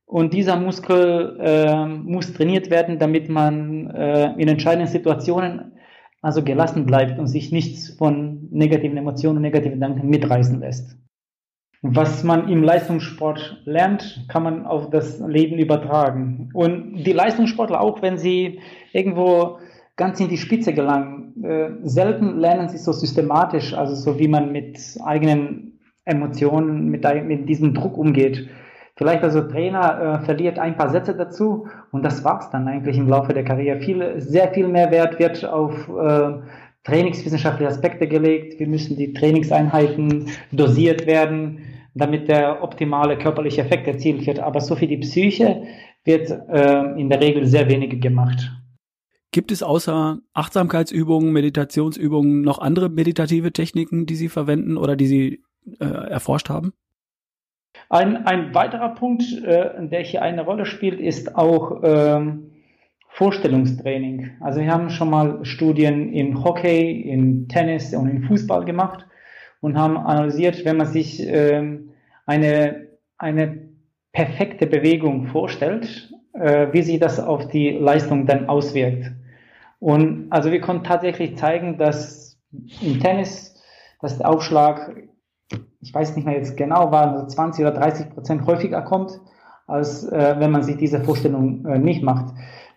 und 0.06 0.34
dieser 0.34 0.58
Muskel 0.58 1.38
äh, 1.40 1.86
muss 1.86 2.34
trainiert 2.34 2.70
werden, 2.70 3.00
damit 3.00 3.30
man 3.30 3.90
äh, 3.92 4.34
in 4.34 4.48
entscheidenden 4.48 4.92
Situationen 4.92 5.72
also 6.22 6.44
gelassen 6.44 6.86
bleibt 6.86 7.20
und 7.20 7.28
sich 7.28 7.52
nichts 7.52 7.90
von 7.90 8.48
negativen 8.52 8.98
Emotionen 8.98 9.38
und 9.38 9.44
negativen 9.44 9.80
Gedanken 9.80 10.10
mitreißen 10.10 10.60
lässt. 10.60 10.98
Was 11.88 12.24
man 12.24 12.50
im 12.50 12.64
Leistungssport 12.64 13.62
lernt, 13.66 14.26
kann 14.28 14.42
man 14.42 14.66
auf 14.66 14.90
das 14.90 15.20
Leben 15.20 15.60
übertragen. 15.60 16.50
Und 16.54 17.04
die 17.04 17.14
Leistungssportler, 17.14 17.80
auch 17.80 18.02
wenn 18.02 18.18
sie 18.18 18.60
irgendwo 18.92 19.60
ganz 19.96 20.20
in 20.20 20.28
die 20.28 20.38
Spitze 20.38 20.74
gelangen, 20.74 21.44
äh, 21.44 21.70
selten 21.84 22.40
lernen 22.40 22.70
sie 22.70 22.80
so 22.80 22.92
systematisch, 22.92 23.76
also 23.76 23.94
so 23.94 24.18
wie 24.18 24.28
man 24.28 24.52
mit 24.52 24.80
eigenen 25.06 25.80
Emotionen, 26.06 26.90
mit, 26.90 27.04
mit 27.26 27.48
diesem 27.48 27.76
Druck 27.76 28.00
umgeht. 28.00 28.50
Vielleicht 28.96 29.24
also 29.24 29.42
Trainer 29.42 30.22
äh, 30.22 30.26
verliert 30.26 30.58
ein 30.58 30.78
paar 30.78 30.90
Sätze 30.90 31.16
dazu 31.16 31.68
und 31.92 32.04
das 32.04 32.24
war's 32.24 32.50
dann 32.50 32.68
eigentlich 32.68 32.98
im 32.98 33.10
Laufe 33.10 33.34
der 33.34 33.44
Karriere. 33.44 33.80
Viel, 33.80 34.22
sehr 34.22 34.52
viel 34.54 34.68
mehr 34.68 34.90
Wert 34.90 35.20
wird 35.20 35.46
auf 35.46 35.88
äh, 35.90 36.40
trainingswissenschaftliche 36.84 37.70
Aspekte 37.70 38.08
gelegt. 38.08 38.60
Wir 38.60 38.68
müssen 38.68 38.98
die 38.98 39.14
Trainingseinheiten 39.14 40.30
dosiert 40.52 41.06
werden, 41.06 41.60
damit 41.96 42.28
der 42.28 42.62
optimale 42.62 43.18
körperliche 43.18 43.62
Effekt 43.62 43.88
erzielt 43.88 44.28
wird. 44.28 44.40
Aber 44.40 44.60
so 44.60 44.76
für 44.76 44.86
die 44.86 44.98
Psyche 44.98 45.64
wird 46.04 46.30
äh, 46.30 47.00
in 47.00 47.10
der 47.10 47.22
Regel 47.22 47.46
sehr 47.48 47.68
wenig 47.70 48.00
gemacht. 48.02 48.52
Gibt 49.32 49.52
es 49.52 49.64
außer 49.64 50.20
Achtsamkeitsübungen, 50.34 51.32
Meditationsübungen 51.32 52.42
noch 52.42 52.60
andere 52.60 52.90
meditative 52.90 53.52
Techniken, 53.52 54.06
die 54.06 54.16
Sie 54.16 54.30
verwenden 54.30 54.78
oder 54.78 54.96
die 54.96 55.08
Sie 55.08 55.44
äh, 55.80 55.86
erforscht 55.86 56.50
haben? 56.50 56.74
Ein, 57.90 58.26
ein 58.26 58.54
weiterer 58.54 58.90
Punkt, 58.90 59.24
äh, 59.44 59.88
der 59.88 60.02
hier 60.02 60.22
eine 60.22 60.44
Rolle 60.44 60.66
spielt, 60.66 61.00
ist 61.00 61.36
auch 61.36 61.82
ähm, 61.84 62.52
Vorstellungstraining. 63.10 64.32
Also 64.42 64.60
wir 64.60 64.72
haben 64.72 64.90
schon 64.90 65.10
mal 65.10 65.44
Studien 65.46 66.12
in 66.12 66.44
Hockey, 66.44 67.02
in 67.02 67.48
Tennis 67.48 67.94
und 67.94 68.10
in 68.10 68.24
Fußball 68.24 68.66
gemacht 68.66 69.06
und 69.66 69.80
haben 69.80 69.98
analysiert, 69.98 70.64
wenn 70.64 70.78
man 70.78 70.86
sich 70.86 71.20
ähm, 71.28 71.90
eine, 72.28 72.88
eine 73.18 73.70
perfekte 74.12 74.68
Bewegung 74.68 75.26
vorstellt, 75.26 76.14
äh, 76.34 76.68
wie 76.72 76.84
sich 76.84 77.00
das 77.00 77.20
auf 77.20 77.48
die 77.48 77.72
Leistung 77.72 78.28
dann 78.28 78.48
auswirkt. 78.48 79.12
Und 79.80 80.28
also 80.30 80.52
wir 80.52 80.62
konnten 80.62 80.84
tatsächlich 80.84 81.36
zeigen, 81.38 81.80
dass 81.80 82.38
im 82.80 83.00
Tennis, 83.00 83.60
dass 84.02 84.20
der 84.20 84.30
Aufschlag 84.30 84.96
ich 85.82 85.94
weiß 85.94 86.16
nicht 86.16 86.26
mehr 86.26 86.38
jetzt 86.38 86.58
genau, 86.58 86.92
war 86.92 87.28
20 87.28 87.66
oder 87.66 87.74
30 87.74 88.10
Prozent 88.12 88.46
häufiger 88.46 88.82
kommt, 88.84 89.20
als 89.66 90.04
äh, 90.04 90.36
wenn 90.38 90.52
man 90.52 90.64
sich 90.64 90.78
diese 90.78 91.00
Vorstellung 91.00 91.66
äh, 91.66 91.80
nicht 91.80 92.04
macht. 92.04 92.34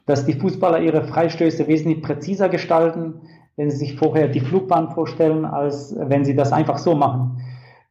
Dass 0.06 0.24
die 0.24 0.34
Fußballer 0.34 0.80
ihre 0.80 1.04
Freistöße 1.04 1.66
wesentlich 1.66 2.02
präziser 2.02 2.48
gestalten, 2.48 3.20
wenn 3.58 3.70
sie 3.70 3.76
sich 3.76 3.96
vorher 3.96 4.28
die 4.28 4.40
Flugbahn 4.40 4.90
vorstellen, 4.92 5.44
als 5.44 5.94
wenn 5.98 6.24
sie 6.24 6.36
das 6.36 6.52
einfach 6.52 6.78
so 6.78 6.94
machen. 6.94 7.42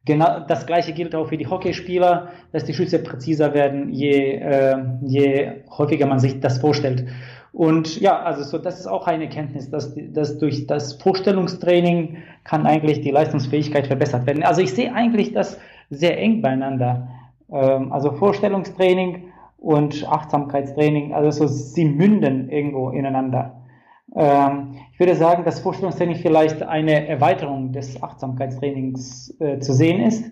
Genau 0.06 0.40
das 0.48 0.66
gleiche 0.66 0.94
gilt 0.94 1.14
auch 1.14 1.28
für 1.28 1.36
die 1.36 1.46
Hockeyspieler, 1.46 2.28
dass 2.52 2.64
die 2.64 2.72
Schüsse 2.72 2.98
präziser 2.98 3.52
werden, 3.52 3.92
je, 3.92 4.36
äh, 4.36 4.78
je 5.02 5.52
häufiger 5.76 6.06
man 6.06 6.20
sich 6.20 6.40
das 6.40 6.58
vorstellt. 6.58 7.04
Und 7.52 8.00
ja, 8.00 8.18
also 8.22 8.44
so, 8.44 8.56
das 8.56 8.80
ist 8.80 8.86
auch 8.86 9.06
eine 9.06 9.28
Kenntnis, 9.28 9.68
dass, 9.68 9.94
dass 9.94 10.38
durch 10.38 10.66
das 10.66 10.94
Vorstellungstraining 10.94 12.16
kann 12.44 12.66
eigentlich 12.66 13.02
die 13.02 13.10
Leistungsfähigkeit 13.10 13.88
verbessert 13.88 14.26
werden. 14.26 14.44
Also 14.44 14.62
ich 14.62 14.72
sehe 14.72 14.94
eigentlich 14.94 15.34
das 15.34 15.58
sehr 15.90 16.18
eng 16.18 16.40
beieinander. 16.40 17.08
Ähm, 17.52 17.92
also 17.92 18.12
Vorstellungstraining 18.12 19.24
und 19.58 20.06
Achtsamkeitstraining, 20.08 21.12
also 21.12 21.30
so, 21.30 21.46
sie 21.46 21.84
münden 21.84 22.48
irgendwo 22.48 22.88
ineinander. 22.88 23.57
Ähm, 24.16 24.76
ich 24.92 25.00
würde 25.00 25.14
sagen, 25.14 25.44
dass 25.44 25.60
Vorstellungstraining 25.60 26.16
vielleicht 26.16 26.62
eine 26.62 27.06
Erweiterung 27.08 27.72
des 27.72 28.02
Achtsamkeitstrainings 28.02 29.34
äh, 29.40 29.58
zu 29.58 29.72
sehen 29.72 30.00
ist, 30.00 30.24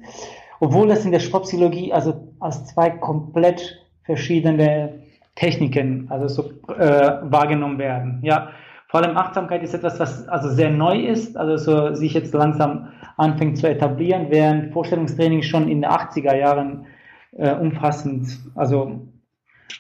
obwohl 0.61 0.89
das 0.89 1.05
in 1.05 1.13
der 1.13 1.21
Sportpsychologie 1.21 1.93
also 1.93 2.15
als 2.41 2.67
zwei 2.67 2.91
komplett 2.91 3.87
verschiedene 4.05 5.01
Techniken 5.35 6.07
also 6.11 6.29
so 6.29 6.73
äh, 6.73 7.19
wahrgenommen 7.23 7.79
werden. 7.79 8.21
Ja, 8.23 8.51
vor 8.89 9.03
allem 9.03 9.17
Achtsamkeit 9.17 9.63
ist 9.63 9.75
etwas, 9.75 10.01
was 10.01 10.27
also 10.29 10.49
sehr 10.49 10.71
neu 10.71 10.99
ist, 10.99 11.37
also 11.37 11.57
so 11.57 11.95
sich 11.95 12.15
jetzt 12.15 12.33
langsam 12.33 12.89
anfängt 13.17 13.59
zu 13.59 13.69
etablieren, 13.69 14.27
während 14.31 14.73
Vorstellungstraining 14.73 15.43
schon 15.43 15.69
in 15.69 15.83
den 15.83 15.91
80er 15.91 16.35
Jahren 16.35 16.87
äh, 17.33 17.53
umfassend 17.53 18.39
also 18.55 19.03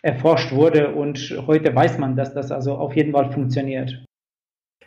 erforscht 0.02 0.52
wurde 0.52 0.95
und 0.95 1.37
heute 1.47 1.75
weiß 1.75 1.99
man, 1.99 2.16
dass 2.16 2.35
das 2.35 2.50
also 2.50 2.75
auf 2.75 2.97
jeden 2.97 3.12
Fall 3.12 3.33
funktioniert. 3.33 4.05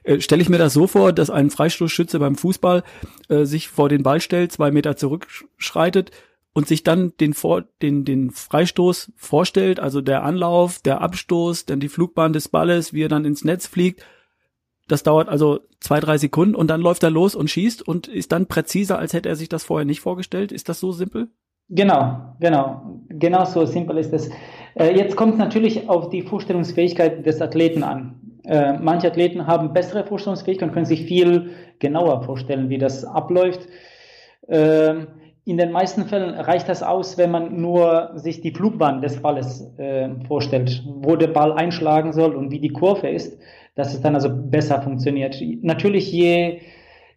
Äh, 0.04 0.22
stelle 0.22 0.42
ich 0.42 0.50
mir 0.50 0.58
das 0.58 0.74
so 0.74 0.88
vor, 0.88 1.14
dass 1.14 1.30
ein 1.30 1.50
Freistoßschütze 1.50 2.20
beim 2.20 2.36
Fußball 2.36 2.84
äh, 3.30 3.46
sich 3.46 3.68
vor 3.68 3.90
den 3.90 4.04
Ball 4.04 4.22
stellt, 4.22 4.52
zwei 4.52 4.72
Meter 4.72 4.96
zurückschreitet 4.96 6.12
und 6.54 6.68
sich 6.68 6.84
dann 6.84 7.14
den, 7.20 7.34
Vor 7.34 7.66
den, 7.82 8.06
den 8.06 8.32
Freistoß 8.32 9.14
vorstellt, 9.16 9.80
also 9.80 10.02
der 10.02 10.24
Anlauf, 10.24 10.80
der 10.80 11.02
Abstoß, 11.02 11.66
dann 11.66 11.80
die 11.80 11.90
Flugbahn 11.90 12.34
des 12.34 12.50
Balles, 12.50 12.92
wie 12.94 13.04
er 13.04 13.10
dann 13.10 13.26
ins 13.26 13.44
Netz 13.44 13.68
fliegt. 13.68 14.04
Das 14.88 15.04
dauert 15.04 15.30
also 15.30 15.60
zwei, 15.80 16.00
drei 16.00 16.18
Sekunden 16.18 16.56
und 16.56 16.68
dann 16.68 16.82
läuft 16.82 17.04
er 17.04 17.12
los 17.12 17.36
und 17.36 17.50
schießt 17.50 17.88
und 17.88 18.08
ist 18.08 18.32
dann 18.32 18.48
präziser, 18.48 18.98
als 18.98 19.14
hätte 19.14 19.30
er 19.30 19.36
sich 19.36 19.48
das 19.48 19.64
vorher 19.64 19.86
nicht 19.86 20.02
vorgestellt. 20.02 20.52
Ist 20.52 20.68
das 20.68 20.80
so 20.80 20.92
simpel? 20.92 21.30
Genau, 21.70 22.18
genau. 22.40 22.82
Genau 23.10 23.46
so 23.46 23.66
simpel 23.66 23.98
ist 23.98 24.14
es. 24.14 24.30
Äh, 24.76 24.96
jetzt 24.96 25.16
kommt 25.16 25.34
es 25.34 25.40
natürlich 25.40 25.90
auf 25.90 26.10
die 26.10 26.22
Vorstellungsfähigkeit 26.22 27.26
des 27.26 27.42
Athleten 27.42 27.84
an. 27.84 28.20
Äh, 28.46 28.74
manche 28.80 29.08
Athleten 29.08 29.46
haben 29.46 29.74
bessere 29.74 30.04
Vorstellungsfähigkeit 30.06 30.70
und 30.70 30.74
können 30.74 30.86
sich 30.86 31.06
viel 31.06 31.52
genauer 31.80 32.24
vorstellen, 32.24 32.70
wie 32.70 32.78
das 32.78 33.06
abläuft. 33.06 33.68
Ähm, 34.48 35.08
in 35.46 35.58
den 35.58 35.72
meisten 35.72 36.06
Fällen 36.06 36.36
reicht 36.36 36.70
das 36.70 36.84
aus, 36.84 37.18
wenn 37.18 37.32
man 37.32 37.60
nur 37.60 38.12
sich 38.16 38.42
die 38.42 38.52
Flugbahn 38.52 39.02
des 39.02 39.22
Balles 39.22 39.74
äh, 39.78 40.10
vorstellt, 40.28 40.84
wo 40.86 41.16
der 41.16 41.28
Ball 41.28 41.54
einschlagen 41.54 42.14
soll 42.14 42.36
und 42.36 42.52
wie 42.52 42.60
die 42.60 42.70
Kurve 42.74 43.10
ist, 43.10 43.40
dass 43.76 43.94
es 43.94 44.02
dann 44.02 44.16
also 44.16 44.30
besser 44.32 44.82
funktioniert. 44.82 45.42
Natürlich, 45.62 46.12
je, 46.12 46.60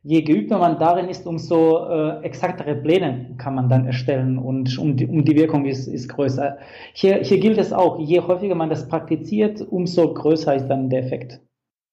je 0.02 0.22
geübter 0.22 0.58
man 0.58 0.78
darin 0.78 1.08
ist, 1.08 1.26
umso 1.26 1.86
äh, 1.86 2.22
exaktere 2.24 2.74
Pläne 2.74 3.34
kann 3.38 3.54
man 3.54 3.68
dann 3.68 3.86
erstellen 3.86 4.38
und 4.38 4.76
um 4.78 4.96
die, 4.96 5.06
um 5.06 5.24
die 5.24 5.36
Wirkung 5.36 5.64
ist, 5.64 5.86
ist 5.86 6.08
größer. 6.08 6.58
Hier, 6.92 7.18
hier 7.22 7.38
gilt 7.38 7.58
es 7.58 7.72
auch, 7.72 7.98
je 7.98 8.20
häufiger 8.20 8.54
man 8.54 8.70
das 8.70 8.88
praktiziert, 8.88 9.60
umso 9.60 10.12
größer 10.12 10.54
ist 10.56 10.66
dann 10.66 10.90
der 10.90 11.04
Effekt. 11.04 11.40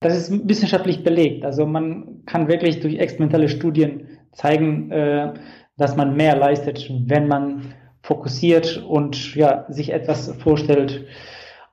Das 0.02 0.18
ist 0.18 0.48
wissenschaftlich 0.48 1.04
belegt. 1.04 1.46
Also 1.46 1.66
man 1.66 2.24
kann 2.26 2.48
wirklich 2.48 2.80
durch 2.80 2.96
experimentelle 2.98 3.50
Studien 3.50 4.08
zeigen, 4.32 4.92
äh, 4.92 5.34
dass 5.78 5.96
man 5.96 6.16
mehr 6.16 6.36
leistet, 6.36 6.90
wenn 7.06 7.28
man 7.28 7.74
fokussiert 8.02 8.78
und 8.78 9.36
ja, 9.36 9.66
sich 9.70 9.92
etwas 9.92 10.34
vorstellt, 10.42 11.06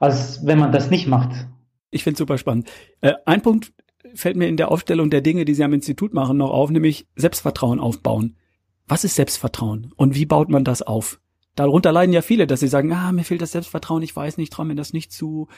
als 0.00 0.44
wenn 0.44 0.58
man 0.58 0.72
das 0.72 0.90
nicht 0.90 1.06
macht. 1.06 1.46
Ich 1.90 2.04
finde 2.04 2.18
super 2.18 2.36
spannend. 2.36 2.68
Äh, 3.00 3.14
ein 3.24 3.42
Punkt 3.42 3.72
fällt 4.14 4.36
mir 4.36 4.48
in 4.48 4.56
der 4.56 4.70
Aufstellung 4.70 5.10
der 5.10 5.20
Dinge, 5.20 5.44
die 5.44 5.54
Sie 5.54 5.64
am 5.64 5.72
Institut 5.72 6.14
machen, 6.14 6.36
noch 6.36 6.50
auf, 6.50 6.70
nämlich 6.70 7.06
Selbstvertrauen 7.16 7.80
aufbauen. 7.80 8.36
Was 8.88 9.04
ist 9.04 9.16
Selbstvertrauen 9.16 9.92
und 9.96 10.14
wie 10.14 10.26
baut 10.26 10.48
man 10.48 10.64
das 10.64 10.82
auf? 10.82 11.20
Darunter 11.56 11.90
leiden 11.90 12.12
ja 12.12 12.20
viele, 12.20 12.46
dass 12.46 12.60
sie 12.60 12.68
sagen, 12.68 12.92
ah, 12.92 13.10
mir 13.12 13.24
fehlt 13.24 13.42
das 13.42 13.52
Selbstvertrauen, 13.52 14.02
ich 14.02 14.14
weiß 14.14 14.36
nicht, 14.36 14.52
traue 14.52 14.66
mir 14.66 14.74
das 14.74 14.92
nicht 14.92 15.10
zu. 15.10 15.48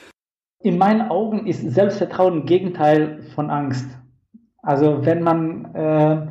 In 0.61 0.78
meinen 0.78 1.11
Augen 1.11 1.47
ist 1.47 1.61
Selbstvertrauen 1.61 2.47
Gegenteil 2.47 3.25
von 3.35 3.50
Angst. 3.50 3.87
Also 4.62 5.05
wenn 5.05 5.23
man 5.23 5.75
äh, 5.75 6.26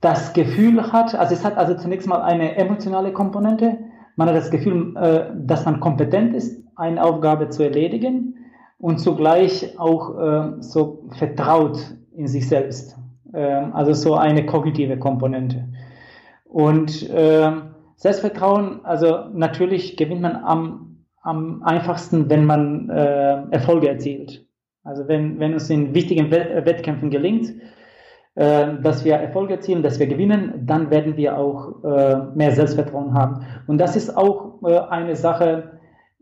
das 0.00 0.32
Gefühl 0.32 0.92
hat, 0.92 1.14
also 1.14 1.34
es 1.34 1.44
hat 1.44 1.56
also 1.56 1.74
zunächst 1.74 2.08
mal 2.08 2.22
eine 2.22 2.56
emotionale 2.56 3.12
Komponente. 3.12 3.78
Man 4.16 4.28
hat 4.28 4.36
das 4.36 4.50
Gefühl, 4.50 4.96
äh, 4.96 5.30
dass 5.36 5.64
man 5.64 5.80
kompetent 5.80 6.34
ist, 6.34 6.62
eine 6.74 7.02
Aufgabe 7.04 7.50
zu 7.50 7.62
erledigen 7.62 8.45
und 8.78 8.98
zugleich 8.98 9.78
auch 9.78 10.18
äh, 10.18 10.52
so 10.60 11.08
vertraut 11.16 11.78
in 12.14 12.28
sich 12.28 12.48
selbst. 12.48 12.96
Ähm, 13.32 13.72
also 13.74 13.92
so 13.92 14.14
eine 14.14 14.46
kognitive 14.46 14.98
Komponente. 14.98 15.68
Und 16.44 17.08
ähm, 17.12 17.74
Selbstvertrauen, 17.96 18.84
also 18.84 19.24
natürlich 19.32 19.96
gewinnt 19.96 20.20
man 20.20 20.36
am, 20.36 21.04
am 21.22 21.62
einfachsten, 21.62 22.28
wenn 22.28 22.44
man 22.44 22.90
äh, 22.90 23.42
Erfolge 23.50 23.88
erzielt. 23.88 24.46
Also 24.84 25.08
wenn, 25.08 25.40
wenn 25.40 25.54
es 25.54 25.68
in 25.70 25.94
wichtigen 25.94 26.30
Wettkämpfen 26.30 27.10
gelingt, 27.10 27.54
äh, 28.36 28.74
dass 28.82 29.04
wir 29.04 29.14
Erfolg 29.14 29.50
erzielen, 29.50 29.82
dass 29.82 29.98
wir 29.98 30.06
gewinnen, 30.06 30.66
dann 30.66 30.90
werden 30.90 31.16
wir 31.16 31.38
auch 31.38 31.82
äh, 31.84 32.16
mehr 32.34 32.52
Selbstvertrauen 32.52 33.14
haben. 33.14 33.46
Und 33.66 33.78
das 33.78 33.96
ist 33.96 34.16
auch 34.16 34.62
äh, 34.62 34.78
eine 34.78 35.16
Sache, 35.16 35.75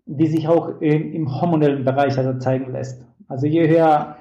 die 0.06 0.26
sich 0.26 0.49
auch 0.49 0.80
im 0.80 1.40
hormonellen 1.40 1.84
Bereich 1.84 2.18
also 2.18 2.38
zeigen 2.38 2.73
lässt. 2.73 3.04
Also 3.28 3.46
je 3.46 3.68
höher 3.68 4.16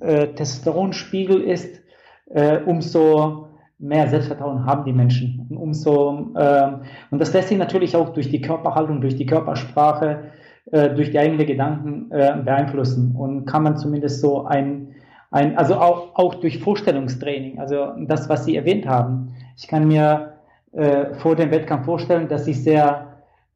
äh, 0.00 0.28
Testosteronspiegel 0.28 1.40
ist, 1.40 1.82
äh, 2.30 2.58
umso 2.64 3.48
mehr 3.78 4.08
Selbstvertrauen 4.08 4.64
haben 4.64 4.84
die 4.84 4.92
Menschen. 4.92 5.46
Und 5.50 5.56
umso 5.56 6.30
äh, 6.34 6.72
und 7.10 7.18
das 7.18 7.32
lässt 7.32 7.48
sich 7.48 7.58
natürlich 7.58 7.96
auch 7.96 8.10
durch 8.10 8.30
die 8.30 8.40
Körperhaltung, 8.40 9.00
durch 9.00 9.16
die 9.16 9.26
Körpersprache, 9.26 10.30
äh, 10.70 10.94
durch 10.94 11.10
die 11.10 11.18
eigenen 11.18 11.46
Gedanken 11.46 12.10
äh, 12.10 12.36
beeinflussen 12.42 13.14
und 13.16 13.44
kann 13.44 13.62
man 13.62 13.76
zumindest 13.76 14.20
so 14.20 14.46
ein, 14.46 14.94
ein 15.30 15.58
also 15.58 15.74
auch, 15.74 16.14
auch 16.14 16.36
durch 16.36 16.58
Vorstellungstraining, 16.60 17.58
also 17.58 17.92
das, 18.06 18.28
was 18.28 18.44
Sie 18.44 18.56
erwähnt 18.56 18.86
haben. 18.86 19.34
Ich 19.56 19.68
kann 19.68 19.86
mir 19.86 20.34
äh, 20.72 21.14
vor 21.14 21.36
dem 21.36 21.50
Wettkampf 21.50 21.84
vorstellen, 21.84 22.28
dass 22.28 22.46
ich 22.46 22.62
sehr 22.62 23.13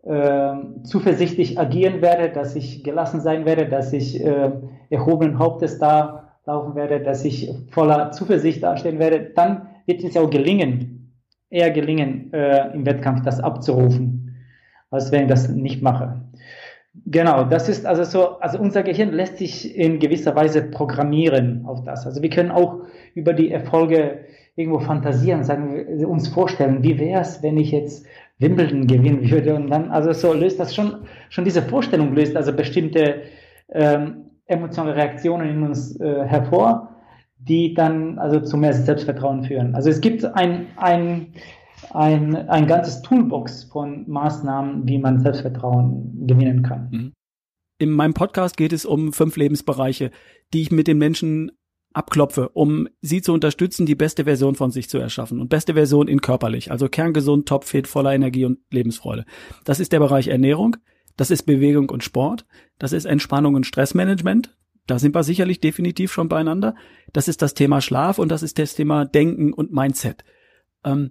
äh, 0.09 0.55
zuversichtlich 0.85 1.59
agieren 1.59 2.00
werde, 2.00 2.31
dass 2.31 2.57
ich 2.57 2.83
gelassen 2.83 3.21
sein 3.21 3.45
werde, 3.45 3.69
dass 3.69 3.93
ich 3.93 4.25
äh, 4.25 4.50
erhobenen 4.88 5.38
Hauptes 5.38 5.79
da 5.79 6.33
laufen 6.47 6.75
werde, 6.75 7.00
dass 7.00 7.27
ich 7.27 7.55
voller 7.71 8.11
Zuversicht 8.12 8.62
dastehen 8.62 8.99
werde, 8.99 9.33
dann 9.35 9.69
wird 9.85 10.03
es 10.03 10.17
auch 10.17 10.31
gelingen, 10.31 11.12
eher 11.50 11.71
gelingen, 11.71 12.33
äh, 12.33 12.73
im 12.73 12.87
Wettkampf 12.87 13.23
das 13.23 13.38
abzurufen, 13.38 14.35
als 14.91 15.12
wenn 15.12 15.25
ich 15.25 15.29
das 15.29 15.50
nicht 15.50 15.83
mache. 15.83 16.23
Genau, 17.05 17.45
das 17.45 17.69
ist 17.69 17.85
also 17.85 18.05
so, 18.05 18.38
also 18.41 18.59
unser 18.59 18.83
Gehirn 18.83 19.12
lässt 19.12 19.37
sich 19.37 19.77
in 19.77 19.99
gewisser 19.99 20.35
Weise 20.35 20.62
programmieren 20.62 21.65
auf 21.67 21.85
das. 21.85 22.07
Also 22.07 22.23
wir 22.23 22.31
können 22.31 22.50
auch 22.50 22.81
über 23.15 23.35
die 23.35 23.50
Erfolge 23.50 24.21
irgendwo 24.57 24.81
fantasieren, 24.81 25.45
sagen, 25.45 26.05
uns 26.07 26.29
vorstellen, 26.29 26.83
wie 26.83 26.99
wäre 26.99 27.21
es, 27.21 27.43
wenn 27.43 27.59
ich 27.59 27.71
jetzt 27.71 28.07
Wimbledon 28.38 28.87
gewinnen 28.87 29.28
würde 29.30 29.54
und 29.54 29.68
dann, 29.68 29.90
also 29.90 30.12
so 30.12 30.33
löst 30.33 30.61
das 30.61 30.75
schon, 30.75 31.07
schon 31.28 31.45
diese 31.45 31.62
Vorstellung 31.62 32.14
löst 32.14 32.37
also 32.37 32.52
bestimmte 32.52 33.23
ähm, 33.71 34.30
emotionale 34.47 34.97
Reaktionen 34.97 35.49
in 35.49 35.62
uns 35.62 35.99
äh, 36.00 36.25
hervor, 36.25 36.97
die 37.38 37.75
dann 37.75 38.18
also 38.18 38.40
zu 38.40 38.57
mehr 38.57 38.73
Selbstvertrauen 38.73 39.45
führen. 39.45 39.75
Also 39.75 39.90
es 39.90 40.00
gibt 40.00 40.25
ein, 40.25 40.66
ein, 40.76 41.35
ein, 41.92 42.37
ein 42.49 42.66
ganzes 42.66 43.02
Toolbox 43.02 43.64
von 43.64 44.09
Maßnahmen, 44.09 44.87
wie 44.87 44.99
man 44.99 45.21
Selbstvertrauen 45.21 46.26
gewinnen 46.26 46.62
kann. 46.62 46.88
Mhm. 46.90 47.12
In 47.80 47.90
meinem 47.90 48.14
Podcast 48.14 48.57
geht 48.57 48.73
es 48.73 48.85
um 48.85 49.12
fünf 49.12 49.37
Lebensbereiche, 49.37 50.11
die 50.52 50.62
ich 50.62 50.73
mit 50.73 50.88
den 50.88 50.99
Menschen 50.99 51.52
abklopfe, 51.99 52.49
um 52.50 52.88
sie 53.00 53.21
zu 53.21 53.33
unterstützen, 53.33 53.85
die 53.85 53.95
beste 53.95 54.25
Version 54.25 54.55
von 54.55 54.71
sich 54.71 54.88
zu 54.88 54.99
erschaffen. 54.99 55.40
Und 55.40 55.49
beste 55.49 55.75
Version 55.75 56.09
in 56.09 56.21
körperlich, 56.21 56.71
also 56.71 56.88
kerngesund, 56.88 57.47
topfit, 57.49 57.87
voller 57.87 58.14
Energie 58.14 58.45
und 58.45 58.61
Lebensfreude. 58.71 59.25
Das 59.64 59.81
ist 59.81 59.93
der 59.93 59.99
Bereich 59.99 60.28
Ernährung, 60.28 60.76
das 61.17 61.31
ist 61.31 61.43
Bewegung 61.43 61.90
und 61.90 62.05
Sport, 62.05 62.47
das 62.78 62.93
ist 62.93 63.05
Entspannung 63.05 63.55
und 63.55 63.67
Stressmanagement, 63.67 64.57
da 64.88 64.99
sind 64.99 65.14
wir 65.14 65.23
sicherlich 65.23 65.61
definitiv 65.61 66.11
schon 66.11 66.31
beieinander. 66.31 66.75
Das 67.12 67.28
ist 67.28 67.43
das 67.43 67.52
Thema 67.52 67.83
Schlaf 67.83 68.19
und 68.19 68.31
das 68.31 68.43
ist 68.43 68.59
das 68.59 68.75
Thema 68.75 69.05
Denken 69.05 69.52
und 69.52 69.71
Mindset. 69.71 70.25
Ähm, 70.83 71.11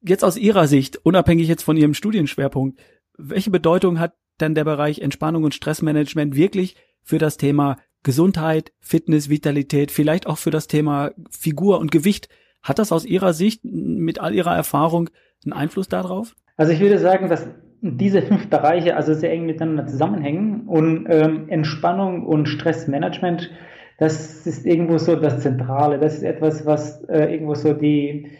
jetzt 0.00 0.24
aus 0.24 0.38
Ihrer 0.38 0.66
Sicht, 0.66 1.04
unabhängig 1.04 1.46
jetzt 1.46 1.62
von 1.62 1.76
Ihrem 1.76 1.92
Studienschwerpunkt, 1.92 2.80
welche 3.18 3.50
Bedeutung 3.50 4.00
hat 4.00 4.14
denn 4.40 4.54
der 4.54 4.64
Bereich 4.64 5.00
Entspannung 5.00 5.44
und 5.44 5.54
Stressmanagement 5.54 6.34
wirklich 6.36 6.76
für 7.02 7.18
das 7.18 7.36
Thema 7.36 7.76
Gesundheit, 8.02 8.72
Fitness, 8.80 9.28
Vitalität, 9.30 9.90
vielleicht 9.90 10.26
auch 10.26 10.38
für 10.38 10.50
das 10.50 10.66
Thema 10.66 11.12
Figur 11.30 11.78
und 11.78 11.90
Gewicht? 11.90 12.28
Hat 12.62 12.78
das 12.78 12.92
aus 12.92 13.04
Ihrer 13.04 13.32
Sicht 13.32 13.64
mit 13.64 14.20
all 14.20 14.34
Ihrer 14.34 14.54
Erfahrung 14.54 15.10
einen 15.44 15.52
Einfluss 15.52 15.88
darauf? 15.88 16.34
Also 16.56 16.72
ich 16.72 16.80
würde 16.80 16.98
sagen, 16.98 17.28
dass 17.28 17.48
diese 17.80 18.22
fünf 18.22 18.48
Bereiche 18.48 18.96
also 18.96 19.14
sehr 19.14 19.32
eng 19.32 19.46
miteinander 19.46 19.86
zusammenhängen 19.86 20.68
und 20.68 21.06
ähm, 21.08 21.48
Entspannung 21.48 22.24
und 22.24 22.48
Stressmanagement, 22.48 23.50
das 23.98 24.46
ist 24.46 24.64
irgendwo 24.64 24.98
so 24.98 25.16
das 25.16 25.40
Zentrale. 25.40 25.98
Das 25.98 26.14
ist 26.14 26.22
etwas, 26.22 26.64
was 26.64 27.02
äh, 27.04 27.32
irgendwo 27.32 27.54
so 27.54 27.72
die 27.72 28.30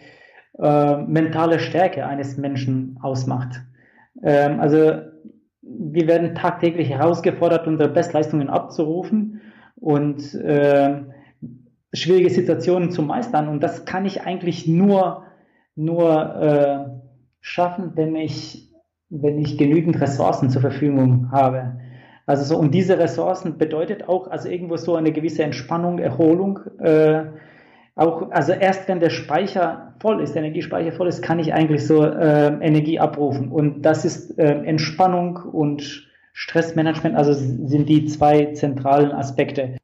äh, 0.59 0.97
mentale 0.97 1.59
Stärke 1.59 2.05
eines 2.05 2.37
Menschen 2.37 2.97
ausmacht. 3.01 3.61
Ähm, 4.21 4.59
also 4.59 5.01
wir 5.61 6.07
werden 6.07 6.35
tagtäglich 6.35 6.89
herausgefordert, 6.89 7.67
unsere 7.67 7.89
Bestleistungen 7.89 8.49
abzurufen 8.49 9.41
und 9.75 10.33
äh, 10.35 11.01
schwierige 11.93 12.29
Situationen 12.29 12.91
zu 12.91 13.01
meistern. 13.01 13.47
Und 13.47 13.61
das 13.61 13.85
kann 13.85 14.05
ich 14.05 14.21
eigentlich 14.21 14.67
nur, 14.67 15.23
nur 15.75 16.35
äh, 16.35 16.85
schaffen, 17.41 17.91
wenn 17.95 18.15
ich 18.15 18.73
wenn 19.13 19.37
ich 19.37 19.57
genügend 19.57 20.01
Ressourcen 20.01 20.49
zur 20.49 20.61
Verfügung 20.61 21.31
habe. 21.31 21.75
Also 22.25 22.43
so, 22.43 22.57
und 22.57 22.73
diese 22.73 22.97
Ressourcen 22.97 23.57
bedeutet 23.57 24.07
auch, 24.09 24.27
also 24.27 24.49
irgendwo 24.49 24.77
so 24.77 24.95
eine 24.95 25.11
gewisse 25.11 25.43
Entspannung, 25.43 25.99
Erholung. 25.99 26.59
Äh, 26.79 27.25
auch, 27.95 28.31
also 28.31 28.53
erst 28.53 28.87
wenn 28.87 28.99
der 28.99 29.11
Speicher 29.11 29.93
voll 29.99 30.21
ist, 30.21 30.33
der 30.33 30.41
Energiespeicher 30.41 30.93
voll 30.93 31.07
ist, 31.07 31.21
kann 31.21 31.37
ich 31.37 31.53
eigentlich 31.53 31.85
so 31.85 32.03
äh, 32.03 32.47
Energie 32.59 32.99
abrufen. 32.99 33.49
Und 33.49 33.83
das 33.83 34.03
ist 34.03 34.39
äh, 34.39 34.63
Entspannung 34.63 35.37
und 35.37 36.07
Stressmanagement, 36.33 37.15
also 37.15 37.33
sind 37.33 37.87
die 37.87 38.05
zwei 38.05 38.47
zentralen 38.53 39.11
Aspekte. 39.11 39.77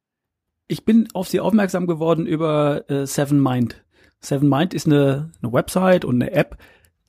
Ich 0.68 0.84
bin 0.84 1.08
auf 1.14 1.28
Sie 1.28 1.40
aufmerksam 1.40 1.88
geworden 1.88 2.26
über 2.26 2.90
äh, 2.90 3.06
Seven 3.06 3.42
Mind. 3.42 3.84
Seven 4.20 4.50
Mind 4.50 4.74
ist 4.74 4.88
eine, 4.88 5.32
eine 5.42 5.54
Website 5.54 6.06
und 6.06 6.22
eine 6.22 6.32
App, 6.32 6.58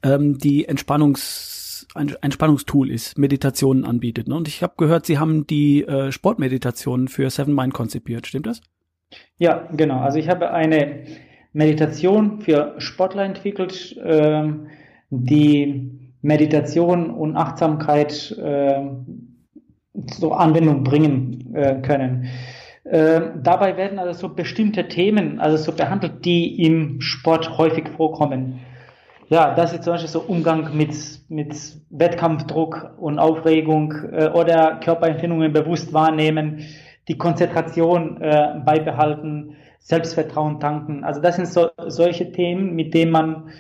ähm, 0.03 0.39
die 0.39 0.67
Entspannungs 0.67 1.87
ein 1.95 2.15
Entspannungstool 2.21 2.91
ist, 2.91 3.19
Meditationen 3.19 3.85
anbietet. 3.85 4.29
Ne? 4.29 4.37
Und 4.37 4.47
ich 4.47 4.63
habe 4.63 4.75
gehört, 4.77 5.07
Sie 5.07 5.19
haben 5.19 5.47
die 5.47 5.83
äh, 5.85 6.13
Sportmeditationen 6.13 7.09
für 7.09 7.29
Seven 7.31 7.55
Mind 7.55 7.75
konzipiert. 7.75 8.27
Stimmt 8.27 8.47
das? 8.47 8.61
Ja, 9.39 9.69
genau. 9.73 9.99
Also 9.99 10.19
ich 10.19 10.29
habe 10.29 10.53
eine 10.53 11.05
Meditation 11.53 12.41
für 12.41 12.75
Sportler 12.79 13.25
entwickelt, 13.25 13.97
äh, 13.97 14.49
die 15.11 15.99
Meditation 16.23 17.11
und 17.11 17.37
Achtsamkeit 17.37 18.37
äh, 18.39 18.83
zur 20.07 20.39
Anwendung 20.39 20.85
bringen 20.85 21.55
äh, 21.55 21.81
können. 21.83 22.29
Äh, 22.85 23.21
dabei 23.43 23.77
werden 23.77 23.99
also 23.99 24.29
so 24.29 24.35
bestimmte 24.35 24.89
Themen 24.89 25.41
also 25.41 25.57
so 25.57 25.73
behandelt, 25.73 26.25
die 26.25 26.65
im 26.65 27.01
Sport 27.01 27.59
häufig 27.59 27.89
vorkommen 27.97 28.61
ja, 29.31 29.55
das 29.55 29.73
ist 29.73 29.85
zum 29.85 29.93
Beispiel 29.93 30.11
so 30.11 30.21
Umgang 30.23 30.77
mit, 30.77 30.93
mit 31.29 31.55
Wettkampfdruck 31.91 32.95
und 32.99 33.21
Aufregung 33.21 33.95
äh, 34.13 34.29
oder 34.29 34.81
Körperempfindungen 34.83 35.53
bewusst 35.53 35.93
wahrnehmen, 35.93 36.67
die 37.07 37.17
Konzentration 37.17 38.21
äh, 38.21 38.61
beibehalten, 38.65 39.57
Selbstvertrauen 39.79 40.59
tanken. 40.59 41.05
Also 41.05 41.21
das 41.21 41.37
sind 41.37 41.47
so, 41.47 41.71
solche 41.87 42.33
Themen, 42.33 42.75
mit 42.75 42.93
denen 42.93 43.13
man 43.13 43.51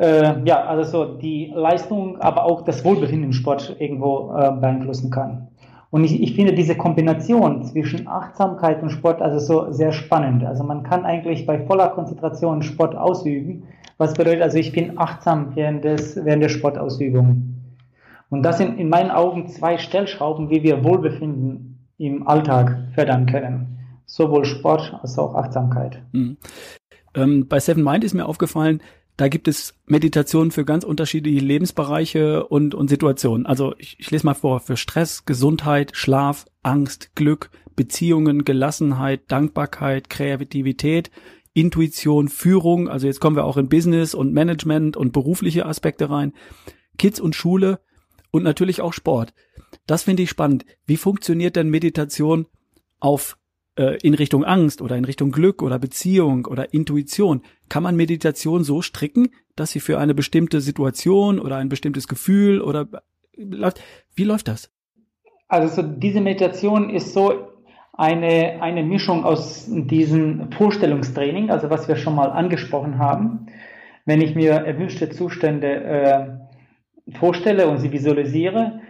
äh, 0.00 0.42
ja, 0.44 0.64
also 0.64 0.90
so 0.90 1.18
die 1.18 1.52
Leistung, 1.54 2.18
aber 2.20 2.44
auch 2.44 2.62
das 2.62 2.84
Wohlbefinden 2.84 3.24
im 3.24 3.32
Sport 3.32 3.76
irgendwo 3.78 4.34
äh, 4.34 4.50
beeinflussen 4.50 5.10
kann. 5.10 5.48
Und 5.90 6.04
ich, 6.04 6.22
ich 6.22 6.34
finde 6.34 6.54
diese 6.54 6.74
Kombination 6.76 7.64
zwischen 7.64 8.08
Achtsamkeit 8.08 8.82
und 8.82 8.90
Sport 8.90 9.20
also 9.20 9.38
so 9.38 9.72
sehr 9.72 9.92
spannend. 9.92 10.44
Also 10.44 10.64
man 10.64 10.84
kann 10.84 11.04
eigentlich 11.04 11.46
bei 11.46 11.58
voller 11.66 11.88
Konzentration 11.88 12.62
Sport 12.62 12.94
ausüben, 12.96 13.64
was 13.98 14.14
bedeutet 14.14 14.40
also, 14.40 14.56
ich 14.56 14.72
bin 14.72 14.98
achtsam 14.98 15.54
während, 15.54 15.84
des, 15.84 16.16
während 16.24 16.42
der 16.42 16.48
Sportausübung. 16.48 17.54
Und 18.30 18.42
das 18.42 18.56
sind 18.56 18.78
in 18.78 18.88
meinen 18.88 19.10
Augen 19.10 19.48
zwei 19.48 19.76
Stellschrauben, 19.76 20.48
wie 20.48 20.62
wir 20.62 20.82
Wohlbefinden 20.82 21.86
im 21.98 22.26
Alltag 22.26 22.78
fördern 22.94 23.26
können. 23.26 23.78
Sowohl 24.06 24.46
Sport 24.46 24.98
als 25.02 25.18
auch 25.18 25.34
Achtsamkeit. 25.34 26.00
Mhm. 26.12 26.38
Ähm, 27.14 27.46
bei 27.48 27.60
Seven 27.60 27.84
Mind 27.84 28.04
ist 28.04 28.14
mir 28.14 28.24
aufgefallen, 28.24 28.80
da 29.20 29.28
gibt 29.28 29.48
es 29.48 29.74
Meditationen 29.84 30.50
für 30.50 30.64
ganz 30.64 30.82
unterschiedliche 30.82 31.44
Lebensbereiche 31.44 32.46
und, 32.46 32.74
und 32.74 32.88
Situationen. 32.88 33.44
Also 33.44 33.74
ich, 33.76 33.96
ich 34.00 34.10
lese 34.10 34.24
mal 34.24 34.32
vor, 34.32 34.60
für 34.60 34.78
Stress, 34.78 35.26
Gesundheit, 35.26 35.90
Schlaf, 35.94 36.46
Angst, 36.62 37.14
Glück, 37.16 37.50
Beziehungen, 37.76 38.46
Gelassenheit, 38.46 39.30
Dankbarkeit, 39.30 40.08
Kreativität, 40.08 41.10
Intuition, 41.52 42.28
Führung, 42.28 42.88
also 42.88 43.06
jetzt 43.06 43.20
kommen 43.20 43.36
wir 43.36 43.44
auch 43.44 43.58
in 43.58 43.68
Business 43.68 44.14
und 44.14 44.32
Management 44.32 44.96
und 44.96 45.12
berufliche 45.12 45.66
Aspekte 45.66 46.08
rein, 46.08 46.32
Kids 46.96 47.20
und 47.20 47.36
Schule 47.36 47.80
und 48.30 48.42
natürlich 48.42 48.80
auch 48.80 48.94
Sport. 48.94 49.34
Das 49.86 50.04
finde 50.04 50.22
ich 50.22 50.30
spannend. 50.30 50.64
Wie 50.86 50.96
funktioniert 50.96 51.56
denn 51.56 51.68
Meditation 51.68 52.46
auf 53.00 53.36
äh, 53.76 53.98
in 54.02 54.14
Richtung 54.14 54.44
Angst 54.44 54.82
oder 54.82 54.96
in 54.96 55.04
Richtung 55.04 55.32
Glück 55.32 55.62
oder 55.62 55.78
Beziehung 55.78 56.46
oder 56.46 56.72
Intuition? 56.72 57.42
Kann 57.68 57.82
man 57.82 57.96
Meditation 57.96 58.64
so 58.64 58.82
stricken, 58.82 59.30
dass 59.56 59.70
sie 59.70 59.80
für 59.80 59.98
eine 59.98 60.14
bestimmte 60.14 60.60
Situation 60.60 61.38
oder 61.38 61.56
ein 61.56 61.68
bestimmtes 61.68 62.08
Gefühl 62.08 62.60
oder 62.60 62.88
wie 63.36 64.24
läuft 64.24 64.48
das? 64.48 64.70
Also 65.48 65.82
so 65.82 65.88
diese 65.88 66.20
Meditation 66.20 66.90
ist 66.90 67.12
so 67.12 67.50
eine, 67.92 68.62
eine 68.62 68.82
Mischung 68.82 69.24
aus 69.24 69.66
diesem 69.68 70.52
Vorstellungstraining, 70.52 71.50
also 71.50 71.70
was 71.70 71.88
wir 71.88 71.96
schon 71.96 72.14
mal 72.14 72.30
angesprochen 72.30 72.98
haben. 72.98 73.46
Wenn 74.06 74.20
ich 74.20 74.34
mir 74.34 74.52
erwünschte 74.52 75.10
Zustände 75.10 75.68
äh, 75.68 77.14
vorstelle 77.18 77.68
und 77.68 77.78
sie 77.78 77.92
visualisiere 77.92 78.80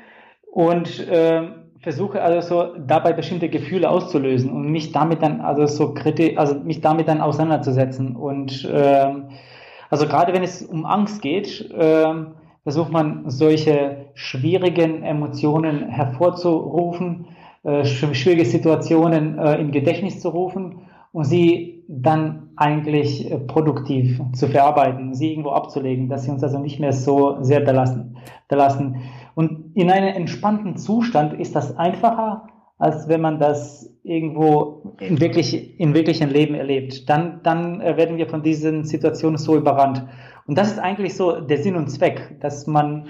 und 0.51 1.01
äh, 1.09 1.49
versuche 1.83 2.23
also 2.23 2.40
so 2.47 2.75
dabei 2.79 3.12
bestimmte 3.12 3.49
Gefühle 3.49 3.88
auszulösen 3.88 4.51
und 4.51 4.71
mich 4.71 4.93
damit 4.93 5.23
dann 5.23 5.40
also 5.40 5.66
so 5.66 5.95
kritisch, 5.95 6.37
also 6.37 6.55
mich 6.57 6.81
damit 6.81 7.09
dann 7.09 7.21
auseinanderzusetzen 7.21 8.16
und 8.16 8.64
äh, 8.64 9.12
Also 9.90 10.07
gerade 10.07 10.33
wenn 10.33 10.45
es 10.45 10.62
um 10.62 10.87
Angst 10.87 11.21
geht, 11.21 11.69
äh, 11.73 12.14
versucht 12.62 12.93
man 12.93 13.29
solche 13.29 14.07
schwierigen 14.14 15.03
Emotionen 15.03 15.88
hervorzurufen, 15.88 17.27
äh, 17.64 17.85
schwierige 17.85 18.45
Situationen 18.45 19.38
äh, 19.38 19.57
im 19.57 19.73
Gedächtnis 19.73 20.21
zu 20.21 20.29
rufen 20.29 20.83
und 21.12 21.25
sie 21.25 21.85
dann 21.88 22.51
eigentlich 22.55 23.31
äh, 23.31 23.38
produktiv 23.38 24.21
zu 24.33 24.47
verarbeiten, 24.47 25.12
sie 25.14 25.33
irgendwo 25.33 25.51
abzulegen, 25.51 26.09
dass 26.09 26.25
sie 26.25 26.31
uns 26.31 26.45
also 26.45 26.59
nicht 26.61 26.79
mehr 26.79 26.93
so 26.93 27.43
sehr 27.43 27.61
belasten. 27.61 28.16
belasten. 28.49 28.97
Und 29.35 29.77
in 29.77 29.90
einem 29.90 30.14
entspannten 30.14 30.77
Zustand 30.77 31.35
ist 31.40 31.55
das 31.55 31.77
einfacher, 31.77 32.49
als 32.79 33.09
wenn 33.09 33.21
man 33.21 33.38
das 33.38 33.95
irgendwo 34.03 34.97
in, 35.01 35.21
wirklich, 35.21 35.79
in 35.79 35.95
wirklichen 35.95 36.31
Leben 36.31 36.55
erlebt. 36.55 37.09
Dann, 37.09 37.40
dann 37.43 37.81
äh, 37.81 37.97
werden 37.97 38.16
wir 38.16 38.27
von 38.27 38.43
diesen 38.43 38.85
Situationen 38.85 39.37
so 39.37 39.57
überrannt. 39.57 40.03
Und 40.47 40.57
das 40.57 40.73
ist 40.73 40.79
eigentlich 40.79 41.14
so 41.14 41.40
der 41.40 41.59
Sinn 41.59 41.77
und 41.77 41.88
Zweck, 41.88 42.40
dass 42.40 42.66
man 42.66 43.09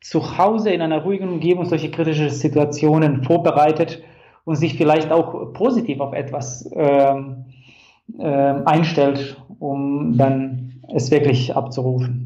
zu 0.00 0.38
Hause 0.38 0.70
in 0.70 0.80
einer 0.80 1.02
ruhigen 1.02 1.28
Umgebung 1.28 1.64
solche 1.64 1.90
kritische 1.90 2.30
Situationen 2.30 3.24
vorbereitet 3.24 4.02
und 4.44 4.56
sich 4.56 4.74
vielleicht 4.76 5.10
auch 5.10 5.52
positiv 5.52 6.00
auf 6.00 6.12
etwas 6.12 6.68
ähm, 6.74 7.46
äh, 8.18 8.24
einstellt, 8.24 9.36
um 9.58 10.16
dann 10.16 10.82
es 10.94 11.10
wirklich 11.10 11.54
abzurufen. 11.54 12.21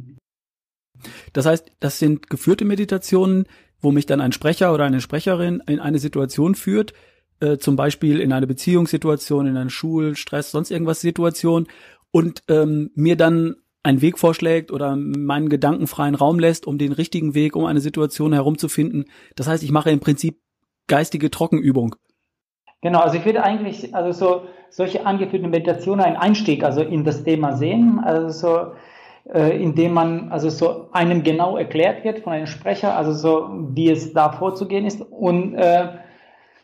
Das 1.36 1.44
heißt, 1.44 1.70
das 1.80 1.98
sind 1.98 2.30
geführte 2.30 2.64
Meditationen, 2.64 3.44
wo 3.82 3.92
mich 3.92 4.06
dann 4.06 4.22
ein 4.22 4.32
Sprecher 4.32 4.72
oder 4.72 4.84
eine 4.84 5.02
Sprecherin 5.02 5.62
in 5.66 5.80
eine 5.80 5.98
Situation 5.98 6.54
führt, 6.54 6.94
äh, 7.40 7.58
zum 7.58 7.76
Beispiel 7.76 8.20
in 8.20 8.32
eine 8.32 8.46
Beziehungssituation, 8.46 9.46
in 9.46 9.58
eine 9.58 9.68
Schul-, 9.68 10.16
Stress, 10.16 10.50
sonst 10.50 10.70
irgendwas 10.70 11.02
Situation 11.02 11.66
und 12.10 12.42
ähm, 12.48 12.90
mir 12.94 13.16
dann 13.16 13.56
einen 13.82 14.00
Weg 14.00 14.18
vorschlägt 14.18 14.72
oder 14.72 14.96
meinen 14.96 15.50
gedankenfreien 15.50 16.14
Raum 16.14 16.38
lässt, 16.38 16.66
um 16.66 16.78
den 16.78 16.92
richtigen 16.92 17.34
Weg, 17.34 17.54
um 17.54 17.66
eine 17.66 17.80
Situation 17.80 18.32
herumzufinden. 18.32 19.04
Das 19.34 19.46
heißt, 19.46 19.62
ich 19.62 19.70
mache 19.70 19.90
im 19.90 20.00
Prinzip 20.00 20.40
geistige 20.86 21.30
Trockenübung. 21.30 21.96
Genau, 22.80 23.00
also 23.00 23.18
ich 23.18 23.26
würde 23.26 23.42
eigentlich 23.42 23.94
also 23.94 24.12
so 24.12 24.42
solche 24.70 25.04
angeführten 25.04 25.50
Meditationen 25.50 26.02
einen 26.02 26.16
Einstieg 26.16 26.64
also 26.64 26.80
in 26.80 27.04
das 27.04 27.24
Thema 27.24 27.58
sehen, 27.58 28.00
also 28.02 28.30
so, 28.30 28.72
äh, 29.32 29.62
indem 29.62 29.92
man 29.92 30.30
also 30.30 30.50
so 30.50 30.88
einem 30.92 31.22
genau 31.22 31.56
erklärt 31.56 32.04
wird 32.04 32.20
von 32.20 32.32
einem 32.32 32.46
Sprecher, 32.46 32.96
also 32.96 33.12
so 33.12 33.48
wie 33.74 33.90
es 33.90 34.12
da 34.12 34.32
vorzugehen 34.32 34.86
ist 34.86 35.02
und 35.02 35.54
äh, 35.54 35.88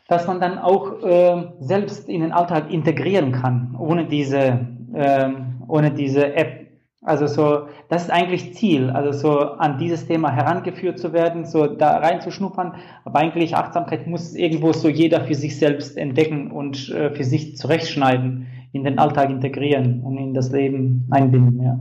dass 0.07 0.27
man 0.27 0.39
dann 0.39 0.59
auch 0.59 1.01
äh, 1.01 1.47
selbst 1.59 2.09
in 2.09 2.21
den 2.21 2.31
Alltag 2.31 2.71
integrieren 2.71 3.31
kann, 3.31 3.75
ohne 3.79 4.05
diese 4.05 4.67
äh, 4.93 5.29
ohne 5.67 5.91
diese 5.91 6.35
App 6.35 6.63
also 7.05 7.27
so, 7.27 7.67
das 7.89 8.03
ist 8.03 8.11
eigentlich 8.11 8.53
Ziel, 8.53 8.89
also 8.89 9.11
so 9.11 9.39
an 9.39 9.77
dieses 9.77 10.07
Thema 10.07 10.31
herangeführt 10.31 10.99
zu 10.99 11.11
werden, 11.11 11.45
so 11.45 11.67
da 11.67 11.97
reinzuschnuppern. 11.97 12.75
Aber 13.03 13.19
eigentlich 13.19 13.55
Achtsamkeit 13.55 14.07
muss 14.07 14.35
irgendwo 14.35 14.71
so 14.71 14.87
jeder 14.87 15.21
für 15.21 15.35
sich 15.35 15.59
selbst 15.59 15.97
entdecken 15.97 16.49
und 16.51 16.89
äh, 16.89 17.11
für 17.11 17.25
sich 17.25 17.57
zurechtschneiden, 17.57 18.47
in 18.71 18.85
den 18.85 18.99
Alltag 18.99 19.29
integrieren 19.29 20.01
und 20.01 20.17
in 20.17 20.33
das 20.33 20.51
Leben 20.51 21.07
einbinden, 21.11 21.61
ja. 21.61 21.79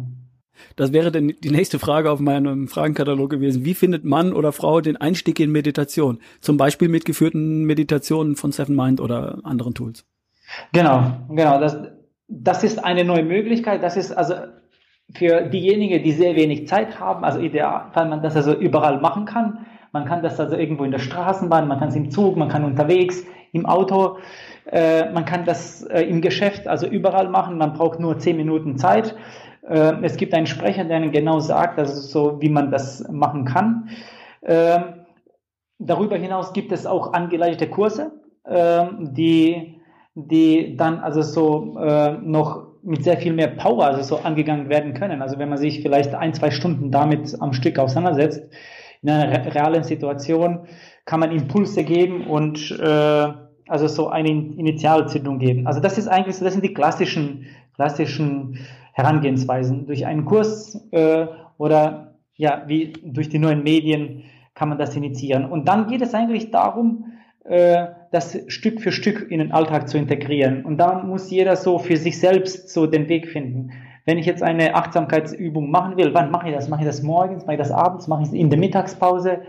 Das 0.77 0.93
wäre 0.93 1.11
denn 1.11 1.35
die 1.43 1.51
nächste 1.51 1.79
Frage 1.79 2.11
auf 2.11 2.21
meinem 2.21 2.69
Fragenkatalog 2.69 3.31
gewesen. 3.31 3.65
Wie 3.65 3.75
findet 3.75 4.05
Mann 4.05 4.33
oder 4.33 4.53
Frau 4.53 4.81
den 4.81 4.97
Einstieg 4.97 5.41
in 5.41 5.51
Meditation? 5.51 6.19
Zum 6.41 6.57
Beispiel 6.57 6.89
mit 6.89 7.05
geführten 7.05 7.65
Meditationen 7.65 8.37
von 8.37 8.53
Seven 8.53 8.77
Mind 8.77 9.01
oder 9.01 9.39
anderen 9.45 9.75
Tools. 9.75 10.05
Genau, 10.73 11.13
genau. 11.29 11.61
Das, 11.61 11.79
das 12.29 12.65
ist 12.65 12.83
eine 12.85 13.05
neue 13.05 13.25
Möglichkeit. 13.25 13.83
Das 13.83 13.97
ist 13.97 14.13
also 14.13 14.35
für 15.15 15.43
diejenigen, 15.43 16.03
die 16.03 16.13
sehr 16.13 16.37
wenig 16.37 16.69
Zeit 16.69 16.99
haben, 16.99 17.25
also 17.25 17.39
ideal, 17.39 17.91
weil 17.95 18.09
man 18.09 18.23
das 18.23 18.37
also 18.37 18.55
überall 18.55 19.01
machen 19.01 19.25
kann. 19.25 19.67
Man 19.93 20.07
kann 20.07 20.23
das 20.23 20.41
also 20.41 20.57
irgendwo 20.57 20.85
in 20.85 20.91
der 20.91 21.01
Straßenbahn, 21.01 21.69
man 21.69 21.79
kann 21.79 21.89
es 21.89 21.97
im 21.97 22.11
Zug, 22.11 22.37
man 22.37 22.49
kann 22.49 22.65
unterwegs, 22.65 23.25
im 23.53 23.67
Auto, 23.67 24.17
äh, 24.71 25.11
man 25.13 25.27
kann 25.27 25.45
das 25.45 25.83
äh, 25.83 26.03
im 26.03 26.23
Geschäft, 26.23 26.67
also 26.67 26.87
überall 26.87 27.29
machen. 27.29 27.59
Man 27.59 27.75
braucht 27.75 28.01
nur 28.01 28.19
zehn 28.19 28.39
Minuten 28.39 28.79
Zeit. 28.79 29.15
Äh, 29.63 29.95
es 30.03 30.17
gibt 30.17 30.35
einen 30.35 30.47
Sprecher, 30.47 30.85
der 30.85 31.01
genau 31.09 31.41
sagt, 31.41 31.79
also 31.79 32.01
so, 32.01 32.41
wie 32.41 32.49
man 32.49 32.71
das 32.71 33.09
machen 33.11 33.45
kann. 33.45 33.89
Ähm, 34.43 35.05
darüber 35.79 36.17
hinaus 36.17 36.53
gibt 36.53 36.73
es 36.73 36.87
auch 36.87 37.13
angeleitete 37.13 37.69
Kurse, 37.69 38.13
ähm, 38.47 39.15
die, 39.15 39.81
die 40.15 40.77
dann 40.77 40.99
also 41.01 41.23
so 41.23 41.79
äh, 41.79 42.13
noch 42.13 42.73
mit 42.83 43.05
sehr 43.05 43.17
viel 43.17 43.33
mehr 43.33 43.49
Power 43.49 43.87
also 43.87 44.03
so 44.03 44.23
angegangen 44.23 44.69
werden 44.69 44.95
können. 44.95 45.23
Also 45.23 45.39
wenn 45.39 45.49
man 45.49 45.59
sich 45.59 45.83
vielleicht 45.83 46.15
ein, 46.15 46.35
zwei 46.35 46.51
Stunden 46.51 46.91
damit 46.91 47.41
am 47.41 47.53
Stück 47.53 47.79
auseinandersetzt, 47.79 48.43
in 49.03 49.11
einer 49.11 49.55
realen 49.55 49.85
Situation 49.85 50.67
kann 51.05 51.21
man 51.21 51.33
Impulse 51.33 51.85
geben 51.85 52.27
und 52.27 52.71
äh, 52.79 53.33
also 53.69 53.87
so 53.89 54.09
eine 54.09 54.29
Initialzündung 54.29 55.39
geben. 55.39 55.67
Also 55.67 55.81
das 55.81 55.99
ist 55.99 56.09
eigentlich 56.09 56.37
so, 56.37 56.45
das 56.45 56.55
sind 56.55 56.65
die 56.65 56.75
klassischen, 56.75 57.47
klassischen 57.75 58.59
Herangehensweisen. 58.93 59.87
Durch 59.87 60.07
einen 60.07 60.25
Kurs 60.25 60.89
äh, 60.93 61.27
oder 61.59 62.15
ja, 62.37 62.63
wie 62.67 62.93
durch 63.05 63.29
die 63.29 63.39
neuen 63.39 63.63
Medien 63.63 64.25
kann 64.55 64.69
man 64.69 64.79
das 64.79 64.97
initiieren. 64.97 65.47
Und 65.47 65.67
dann 65.67 65.87
geht 65.87 66.03
es 66.03 66.15
eigentlich 66.15 66.51
darum, 66.51 67.13
äh, 67.45 67.87
das 68.13 68.39
Stück 68.49 68.81
für 68.81 68.93
Stück 68.93 69.31
in 69.31 69.39
den 69.39 69.53
Alltag 69.53 69.89
zu 69.89 69.99
integrieren. 69.99 70.65
Und 70.65 70.79
da 70.79 71.03
muss 71.03 71.31
jeder 71.31 71.57
so 71.57 71.79
für 71.79 71.97
sich 71.97 72.21
selbst 72.21 72.69
so 72.69 72.87
den 72.87 73.09
Weg 73.09 73.29
finden. 73.29 73.71
Wenn 74.05 74.19
ich 74.19 74.27
jetzt 74.27 74.43
eine 74.43 74.75
Achtsamkeitsübung 74.75 75.71
machen 75.71 75.97
will, 75.97 76.13
wann 76.13 76.31
mache 76.31 76.49
ich 76.49 76.55
das? 76.55 76.69
Mache 76.69 76.83
ich 76.83 76.87
das 76.87 77.03
morgens, 77.03 77.45
mache 77.47 77.55
ich 77.55 77.59
das 77.59 77.71
abends, 77.71 78.09
mache 78.09 78.23
ich 78.23 78.29
es 78.29 78.35
in 78.35 78.51
der 78.51 78.59
Mittagspause? 78.59 79.43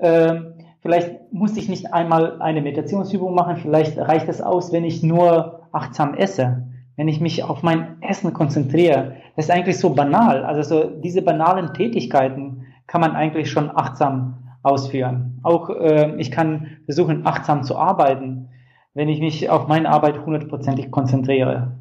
Ähm, 0.00 0.54
vielleicht 0.80 1.32
muss 1.32 1.56
ich 1.56 1.68
nicht 1.68 1.92
einmal 1.92 2.40
eine 2.40 2.62
Meditationsübung 2.62 3.34
machen, 3.34 3.56
vielleicht 3.56 3.98
reicht 3.98 4.28
es 4.28 4.40
aus, 4.40 4.72
wenn 4.72 4.84
ich 4.84 5.02
nur 5.02 5.68
achtsam 5.72 6.14
esse, 6.14 6.68
wenn 6.96 7.08
ich 7.08 7.20
mich 7.20 7.42
auf 7.42 7.62
mein 7.62 8.00
Essen 8.02 8.32
konzentriere. 8.32 9.16
Das 9.36 9.46
ist 9.46 9.50
eigentlich 9.50 9.78
so 9.78 9.90
banal. 9.90 10.44
Also 10.44 10.62
so 10.62 10.90
diese 10.90 11.22
banalen 11.22 11.72
Tätigkeiten 11.74 12.66
kann 12.86 13.00
man 13.00 13.16
eigentlich 13.16 13.50
schon 13.50 13.70
achtsam 13.74 14.56
ausführen. 14.62 15.40
Auch 15.42 15.70
äh, 15.70 16.14
ich 16.18 16.30
kann 16.30 16.78
versuchen, 16.84 17.26
achtsam 17.26 17.64
zu 17.64 17.76
arbeiten, 17.76 18.48
wenn 18.94 19.08
ich 19.08 19.20
mich 19.20 19.48
auf 19.48 19.68
meine 19.68 19.88
Arbeit 19.88 20.24
hundertprozentig 20.24 20.90
konzentriere. 20.90 21.78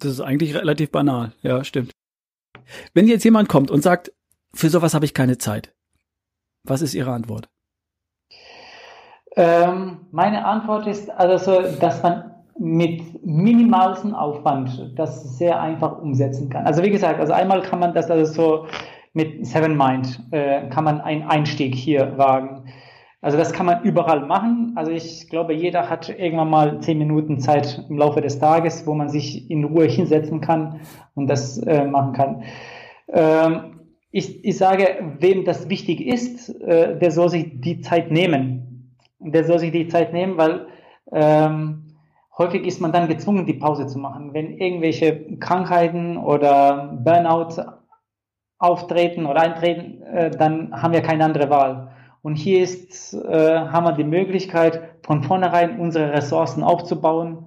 Das 0.00 0.12
ist 0.12 0.20
eigentlich 0.20 0.54
relativ 0.54 0.90
banal, 0.90 1.32
ja, 1.42 1.62
stimmt. 1.64 1.92
Wenn 2.94 3.06
jetzt 3.06 3.24
jemand 3.24 3.48
kommt 3.48 3.70
und 3.70 3.82
sagt, 3.82 4.12
für 4.54 4.68
sowas 4.68 4.94
habe 4.94 5.04
ich 5.04 5.14
keine 5.14 5.38
Zeit, 5.38 5.74
was 6.64 6.82
ist 6.82 6.94
Ihre 6.94 7.12
Antwort? 7.12 7.48
Ähm, 9.36 10.06
meine 10.10 10.46
Antwort 10.46 10.86
ist 10.86 11.10
also, 11.10 11.62
dass 11.78 12.02
man 12.02 12.35
mit 12.58 13.24
minimalsten 13.24 14.14
Aufwand 14.14 14.92
das 14.96 15.36
sehr 15.38 15.60
einfach 15.60 16.00
umsetzen 16.00 16.48
kann. 16.48 16.66
Also 16.66 16.82
wie 16.82 16.90
gesagt, 16.90 17.20
also 17.20 17.32
einmal 17.32 17.62
kann 17.62 17.80
man 17.80 17.94
das 17.94 18.10
also 18.10 18.32
so 18.32 18.66
mit 19.12 19.46
Seven 19.46 19.76
Mind 19.76 20.20
äh, 20.30 20.68
kann 20.68 20.84
man 20.84 21.00
einen 21.00 21.22
Einstieg 21.22 21.74
hier 21.74 22.16
wagen. 22.18 22.64
Also 23.22 23.38
das 23.38 23.52
kann 23.52 23.66
man 23.66 23.82
überall 23.82 24.24
machen. 24.26 24.72
Also 24.76 24.92
ich 24.92 25.28
glaube, 25.28 25.54
jeder 25.54 25.88
hat 25.90 26.08
irgendwann 26.08 26.50
mal 26.50 26.80
zehn 26.80 26.98
Minuten 26.98 27.40
Zeit 27.40 27.84
im 27.88 27.98
Laufe 27.98 28.20
des 28.20 28.38
Tages, 28.38 28.86
wo 28.86 28.94
man 28.94 29.08
sich 29.08 29.50
in 29.50 29.64
Ruhe 29.64 29.86
hinsetzen 29.86 30.40
kann 30.40 30.80
und 31.14 31.26
das 31.28 31.58
äh, 31.58 31.86
machen 31.86 32.12
kann. 32.12 32.42
Ähm, 33.12 33.80
ich, 34.10 34.44
ich 34.44 34.56
sage, 34.56 35.16
wem 35.18 35.44
das 35.44 35.68
wichtig 35.68 36.06
ist, 36.06 36.50
äh, 36.60 36.98
der 36.98 37.10
soll 37.10 37.30
sich 37.30 37.60
die 37.60 37.80
Zeit 37.80 38.10
nehmen. 38.10 38.96
Der 39.18 39.44
soll 39.44 39.58
sich 39.58 39.72
die 39.72 39.88
Zeit 39.88 40.12
nehmen, 40.12 40.36
weil 40.36 40.66
ähm, 41.12 41.85
häufig 42.38 42.66
ist 42.66 42.80
man 42.80 42.92
dann 42.92 43.08
gezwungen, 43.08 43.46
die 43.46 43.54
Pause 43.54 43.86
zu 43.86 43.98
machen. 43.98 44.34
Wenn 44.34 44.58
irgendwelche 44.58 45.36
Krankheiten 45.38 46.16
oder 46.16 46.98
Burnout 47.02 47.62
auftreten 48.58 49.26
oder 49.26 49.42
eintreten, 49.42 50.02
äh, 50.02 50.30
dann 50.30 50.70
haben 50.72 50.92
wir 50.92 51.02
keine 51.02 51.24
andere 51.24 51.50
Wahl. 51.50 51.92
Und 52.22 52.36
hier 52.36 52.62
ist, 52.62 53.14
äh, 53.14 53.60
haben 53.60 53.84
wir 53.84 53.92
die 53.92 54.04
Möglichkeit, 54.04 54.82
von 55.04 55.22
vornherein 55.22 55.78
unsere 55.78 56.12
Ressourcen 56.12 56.62
aufzubauen 56.64 57.46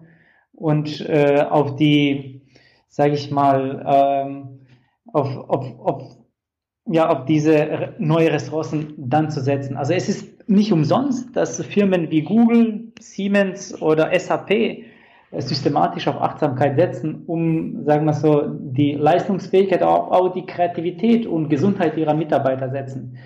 und 0.53 1.01
äh, 1.01 1.45
auf 1.49 1.75
die, 1.75 2.41
sage 2.87 3.13
ich 3.13 3.31
mal, 3.31 3.83
ähm, 3.85 4.59
auf, 5.11 5.49
auf, 5.49 5.79
auf, 5.79 6.17
ja, 6.85 7.09
auf 7.09 7.25
diese 7.25 7.93
neue 7.97 8.31
Ressourcen 8.31 8.93
dann 8.97 9.29
zu 9.29 9.41
setzen. 9.41 9.75
Also 9.75 9.93
es 9.93 10.07
ist 10.07 10.47
nicht 10.49 10.71
umsonst, 10.71 11.35
dass 11.35 11.63
Firmen 11.63 12.09
wie 12.09 12.21
Google, 12.21 12.88
Siemens 12.99 13.81
oder 13.81 14.17
SAP 14.17 14.83
systematisch 15.37 16.07
auf 16.07 16.21
Achtsamkeit 16.21 16.75
setzen, 16.75 17.23
um, 17.27 17.83
sagen 17.85 18.05
wir 18.05 18.13
so, 18.13 18.47
die 18.47 18.93
Leistungsfähigkeit, 18.93 19.83
auch, 19.83 20.11
auch 20.11 20.33
die 20.33 20.45
Kreativität 20.45 21.27
und 21.27 21.49
Gesundheit 21.49 21.97
ihrer 21.97 22.15
Mitarbeiter 22.15 22.69
setzen. 22.69 23.17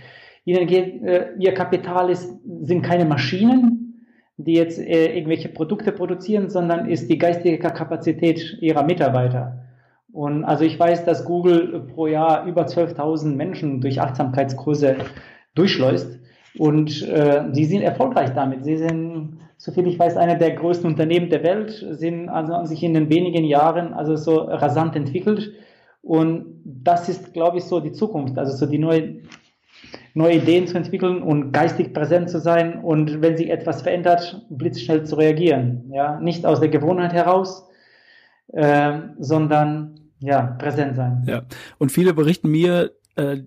Ihnen 0.46 0.68
geht, 0.68 1.02
äh, 1.04 1.30
ihr 1.40 1.54
Kapital 1.54 2.10
ist, 2.10 2.30
sind 2.62 2.82
keine 2.82 3.06
Maschinen, 3.06 4.06
die 4.38 4.54
jetzt 4.54 4.80
äh, 4.80 5.16
irgendwelche 5.16 5.50
Produkte 5.50 5.92
produzieren, 5.92 6.50
sondern 6.50 6.90
ist 6.90 7.10
die 7.10 7.18
geistige 7.18 7.58
Kapazität 7.58 8.58
ihrer 8.60 8.84
Mitarbeiter. 8.84 9.64
Und 10.12 10.44
also 10.44 10.64
ich 10.66 10.78
weiß, 10.78 11.06
dass 11.06 11.26
Google 11.26 11.88
pro 11.94 12.08
Jahr 12.08 12.46
über 12.46 12.66
12.000 12.66 13.36
Menschen 13.36 13.82
durch 13.82 14.02
Achtsamkeitskurse 14.02 14.98
durchschleust. 15.56 16.20
Und 16.58 17.02
äh, 17.08 17.46
sie 17.52 17.66
sind 17.66 17.82
erfolgreich 17.82 18.32
damit. 18.34 18.64
Sie 18.64 18.78
sind, 18.78 19.40
soviel 19.64 19.88
ich 19.88 19.98
weiß, 19.98 20.18
einer 20.18 20.36
der 20.36 20.52
größten 20.52 20.90
Unternehmen 20.90 21.30
der 21.30 21.42
Welt, 21.42 21.86
sind 21.92 22.28
also 22.28 22.66
sich 22.66 22.84
in 22.84 22.94
den 22.94 23.10
wenigen 23.10 23.46
Jahren 23.46 23.94
also 23.94 24.18
so 24.18 24.40
rasant 24.40 24.94
entwickelt. 24.98 25.54
Und 26.02 26.62
das 26.66 27.08
ist, 27.08 27.32
glaube 27.32 27.60
ich, 27.60 27.64
so 27.64 27.80
die 27.80 27.94
Zukunft. 27.94 28.38
Also 28.38 28.58
so 28.58 28.66
die 28.66 28.78
neue, 28.78 29.22
neue 30.16 30.36
Ideen 30.36 30.68
zu 30.68 30.76
entwickeln 30.76 31.24
und 31.24 31.54
geistig 31.54 31.94
präsent 31.94 32.30
zu 32.30 32.42
sein 32.42 32.84
und 32.84 33.22
wenn 33.22 33.38
sich 33.38 33.50
etwas 33.50 33.84
verändert, 33.84 34.46
blitzschnell 34.50 35.06
zu 35.06 35.16
reagieren. 35.16 35.90
Ja, 35.94 36.20
nicht 36.20 36.46
aus 36.46 36.60
der 36.60 36.68
Gewohnheit 36.68 37.14
heraus, 37.14 37.66
äh, 38.52 39.00
sondern 39.18 39.96
ja, 40.20 40.58
präsent 40.60 40.98
sein. 40.98 41.24
Ja, 41.26 41.44
und 41.78 41.94
viele 41.94 42.14
berichten 42.14 42.50
mir, 42.52 42.92
äh, 43.16 43.38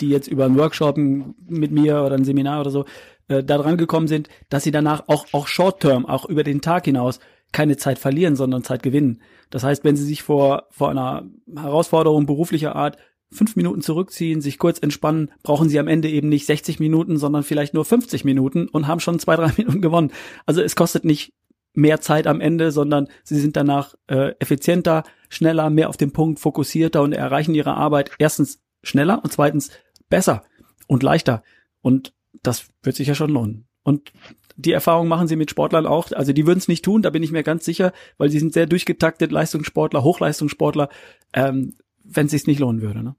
die 0.00 0.10
jetzt 0.10 0.28
über 0.28 0.44
einen 0.44 0.56
Workshop 0.56 0.96
mit 0.96 1.72
mir 1.72 2.04
oder 2.04 2.14
ein 2.14 2.24
Seminar 2.24 2.60
oder 2.60 2.70
so 2.70 2.84
äh, 3.30 3.44
da 3.44 3.58
dran 3.58 3.78
gekommen 3.78 4.08
sind, 4.08 4.28
dass 4.48 4.64
sie 4.64 4.72
danach 4.72 5.04
auch 5.06 5.26
auch 5.32 5.46
Short-Term, 5.46 6.04
auch 6.04 6.26
über 6.26 6.44
den 6.44 6.60
Tag 6.60 6.84
hinaus 6.84 7.20
keine 7.52 7.76
Zeit 7.76 7.98
verlieren, 7.98 8.36
sondern 8.36 8.62
Zeit 8.64 8.82
gewinnen. 8.82 9.22
Das 9.50 9.64
heißt, 9.64 9.84
wenn 9.84 9.96
sie 9.96 10.04
sich 10.04 10.22
vor 10.22 10.66
vor 10.70 10.90
einer 10.90 11.24
Herausforderung 11.54 12.26
beruflicher 12.26 12.76
Art 12.76 12.98
fünf 13.32 13.54
Minuten 13.56 13.80
zurückziehen, 13.80 14.40
sich 14.40 14.58
kurz 14.58 14.78
entspannen, 14.80 15.30
brauchen 15.42 15.68
sie 15.68 15.78
am 15.78 15.88
Ende 15.88 16.08
eben 16.08 16.28
nicht 16.28 16.46
60 16.46 16.80
Minuten, 16.80 17.16
sondern 17.16 17.44
vielleicht 17.44 17.74
nur 17.74 17.84
50 17.84 18.24
Minuten 18.24 18.68
und 18.68 18.88
haben 18.88 19.00
schon 19.00 19.20
zwei, 19.20 19.36
drei 19.36 19.52
Minuten 19.56 19.80
gewonnen. 19.80 20.10
Also 20.46 20.60
es 20.62 20.74
kostet 20.74 21.04
nicht 21.04 21.32
mehr 21.72 22.00
Zeit 22.00 22.26
am 22.26 22.40
Ende, 22.40 22.72
sondern 22.72 23.08
sie 23.22 23.38
sind 23.38 23.56
danach 23.56 23.94
äh, 24.08 24.34
effizienter, 24.40 25.04
schneller, 25.28 25.70
mehr 25.70 25.88
auf 25.88 25.96
den 25.96 26.12
Punkt, 26.12 26.40
fokussierter 26.40 27.02
und 27.02 27.12
erreichen 27.12 27.54
ihre 27.54 27.74
Arbeit 27.74 28.10
erstens 28.18 28.60
schneller 28.82 29.20
und 29.22 29.32
zweitens 29.32 29.70
besser 30.08 30.42
und 30.88 31.04
leichter. 31.04 31.44
Und 31.80 32.12
das 32.42 32.68
wird 32.82 32.96
sich 32.96 33.08
ja 33.08 33.14
schon 33.14 33.30
lohnen. 33.30 33.66
Und 33.82 34.12
die 34.56 34.72
Erfahrung 34.72 35.08
machen 35.08 35.26
sie 35.26 35.36
mit 35.36 35.50
Sportlern 35.50 35.86
auch. 35.86 36.12
Also 36.12 36.32
die 36.32 36.46
würden 36.46 36.58
es 36.58 36.68
nicht 36.68 36.84
tun, 36.84 37.02
da 37.02 37.10
bin 37.10 37.22
ich 37.22 37.32
mir 37.32 37.42
ganz 37.42 37.64
sicher, 37.64 37.92
weil 38.18 38.28
sie 38.28 38.38
sind 38.38 38.52
sehr 38.52 38.66
durchgetaktet, 38.66 39.32
Leistungssportler, 39.32 40.04
Hochleistungssportler, 40.04 40.88
ähm, 41.34 41.74
wenn 42.04 42.26
es 42.26 42.32
sich 42.32 42.46
nicht 42.46 42.60
lohnen 42.60 42.82
würde. 42.82 43.02
Ne? 43.02 43.14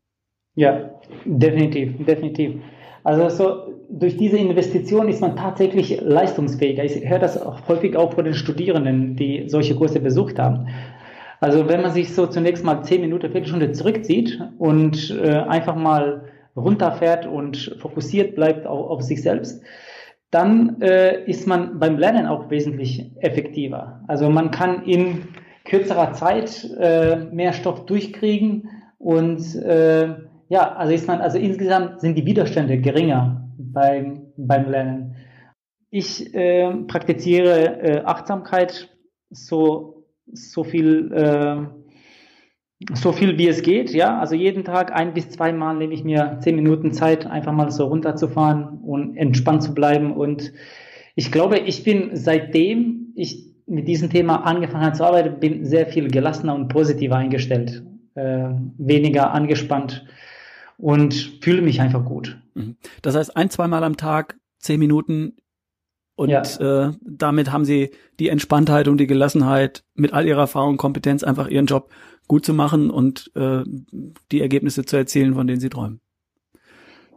Ja, 0.56 0.92
definitiv, 1.26 2.06
definitiv. 2.06 2.62
Also 3.04 3.30
so 3.30 3.74
durch 3.90 4.16
diese 4.18 4.38
Investition 4.38 5.10
ist 5.10 5.22
man 5.22 5.36
tatsächlich 5.36 6.00
leistungsfähiger. 6.02 6.84
Ich 6.84 7.08
höre 7.08 7.20
das 7.20 7.42
auch 7.42 7.68
häufig 7.68 7.96
auch 7.96 8.14
von 8.14 8.26
den 8.26 8.34
Studierenden, 8.34 9.16
die 9.16 9.46
solche 9.48 9.76
Kurse 9.76 10.00
besucht 10.00 10.40
haben. 10.40 10.68
Also 11.40 11.68
wenn 11.68 11.82
man 11.82 11.92
sich 11.92 12.14
so 12.14 12.28
zunächst 12.28 12.64
mal 12.64 12.84
zehn 12.84 13.02
Minuten, 13.02 13.32
Viertelstunde 13.32 13.72
zurückzieht 13.72 14.40
und 14.60 15.10
äh, 15.10 15.32
einfach 15.32 15.76
mal 15.76 16.26
runterfährt 16.56 17.26
und 17.26 17.78
fokussiert 17.80 18.36
bleibt 18.36 18.68
auf, 18.68 18.90
auf 18.90 19.02
sich 19.02 19.22
selbst, 19.22 19.64
dann 20.32 20.82
äh, 20.82 21.24
ist 21.26 21.48
man 21.48 21.80
beim 21.80 21.98
Lernen 21.98 22.26
auch 22.26 22.50
wesentlich 22.50 23.12
effektiver. 23.18 24.02
Also 24.08 24.30
man 24.30 24.52
kann 24.52 24.86
in 24.86 25.28
kürzerer 25.66 26.14
Zeit 26.14 26.70
äh, 26.80 27.18
mehr 27.32 27.54
Stoff 27.54 27.86
durchkriegen 27.86 28.70
und 28.98 29.56
äh, 29.56 30.16
ja, 30.48 30.74
also 30.76 30.94
ist 30.94 31.08
man, 31.08 31.22
also 31.22 31.38
insgesamt 31.38 32.02
sind 32.02 32.18
die 32.18 32.26
Widerstände 32.26 32.80
geringer 32.80 33.50
beim, 33.58 34.34
beim 34.38 34.70
Lernen. 34.70 35.16
Ich 35.90 36.34
äh, 36.34 36.74
praktiziere 36.88 37.82
äh, 37.82 38.02
Achtsamkeit 38.04 38.90
so, 39.30 40.06
so 40.32 40.64
viel, 40.64 41.12
äh, 41.14 41.81
so 42.94 43.12
viel 43.12 43.38
wie 43.38 43.48
es 43.48 43.62
geht, 43.62 43.92
ja. 43.92 44.20
Also 44.20 44.36
jeden 44.36 44.64
Tag 44.64 44.94
ein 44.94 45.14
bis 45.14 45.30
zweimal 45.30 45.76
nehme 45.76 45.94
ich 45.94 46.04
mir 46.04 46.40
zehn 46.42 46.56
Minuten 46.56 46.94
Zeit, 46.94 47.28
einfach 47.28 47.52
mal 47.52 47.72
so 47.72 47.86
runterzufahren 47.86 48.80
und 48.80 49.18
entspannt 49.18 49.64
zu 49.64 49.74
bleiben. 49.74 50.14
Und 50.14 50.54
ich 51.16 51.32
glaube, 51.32 51.60
ich 51.60 51.84
bin 51.84 52.12
seitdem 52.14 53.14
ich 53.16 53.52
mit 53.68 53.88
diesem 53.88 54.10
Thema 54.10 54.46
angefangen 54.46 54.86
habe 54.86 54.96
zu 54.96 55.06
arbeiten, 55.06 55.40
bin 55.40 55.66
sehr 55.66 55.86
viel 55.86 56.10
gelassener 56.10 56.56
und 56.56 56.68
positiver 56.68 57.16
eingestellt, 57.16 57.84
äh, 58.16 58.50
weniger 58.78 59.32
angespannt 59.32 60.06
und 60.78 61.14
fühle 61.42 61.62
mich 61.62 61.80
einfach 61.80 62.04
gut. 62.04 62.42
Mhm. 62.56 62.76
Das 63.02 63.16
heißt, 63.16 63.38
ein, 63.38 63.50
zweimal 63.50 63.84
am 63.84 63.98
Tag, 63.98 64.38
zehn 64.58 64.80
Minuten 64.80 65.38
und 66.22 66.30
ja. 66.30 66.44
äh, 66.44 66.92
damit 67.02 67.52
haben 67.52 67.66
sie 67.66 67.90
die 68.20 68.30
Entspanntheit 68.30 68.88
und 68.88 69.00
die 69.00 69.08
Gelassenheit, 69.08 69.84
mit 69.96 70.14
all 70.14 70.28
ihrer 70.28 70.42
Erfahrung 70.42 70.74
und 70.74 70.78
Kompetenz 70.78 71.24
einfach 71.24 71.48
ihren 71.48 71.66
Job 71.66 71.92
gut 72.28 72.46
zu 72.46 72.54
machen 72.54 72.92
und 72.92 73.32
äh, 73.34 73.64
die 74.32 74.40
Ergebnisse 74.40 74.86
zu 74.86 74.98
erzielen, 74.98 75.34
von 75.34 75.48
denen 75.48 75.60
sie 75.60 75.70
träumen. 75.70 76.00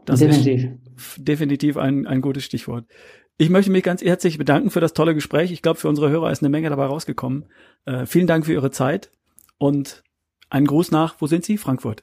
Das 0.07 0.21
definitiv. 0.21 0.71
ist 0.97 1.19
definitiv 1.19 1.77
ein, 1.77 2.07
ein 2.07 2.23
gutes 2.23 2.45
Stichwort. 2.45 2.87
Ich 3.37 3.51
möchte 3.51 3.71
mich 3.71 3.83
ganz 3.83 4.03
herzlich 4.03 4.39
bedanken 4.39 4.71
für 4.71 4.81
das 4.81 4.95
tolle 4.95 5.15
Gespräch. 5.15 5.53
Ich 5.53 5.61
glaube, 5.61 5.79
für 5.79 5.91
unsere 5.91 6.09
Hörer 6.09 6.33
ist 6.33 6.43
eine 6.43 6.49
Menge 6.49 6.71
dabei 6.71 6.87
rausgekommen. 6.87 7.45
Äh, 7.85 8.07
vielen 8.07 8.27
Dank 8.27 8.47
für 8.47 8.55
Ihre 8.55 8.71
Zeit 8.71 9.11
und 9.59 10.03
einen 10.49 10.67
Gruß 10.67 10.93
nach, 10.93 11.17
wo 11.19 11.27
sind 11.27 11.45
Sie? 11.45 11.59
Frankfurt. 11.59 12.01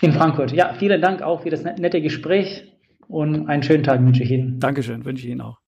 In 0.00 0.12
Frankfurt. 0.12 0.50
Ja, 0.50 0.74
vielen 0.74 1.00
Dank 1.00 1.22
auch 1.22 1.42
für 1.42 1.50
das 1.50 1.62
nette 1.62 2.02
Gespräch 2.02 2.76
und 3.06 3.48
einen 3.48 3.62
schönen 3.62 3.84
Tag 3.84 4.04
wünsche 4.04 4.24
ich 4.24 4.32
Ihnen. 4.32 4.58
Dankeschön, 4.58 5.04
wünsche 5.04 5.24
ich 5.24 5.30
Ihnen 5.30 5.42
auch. 5.42 5.59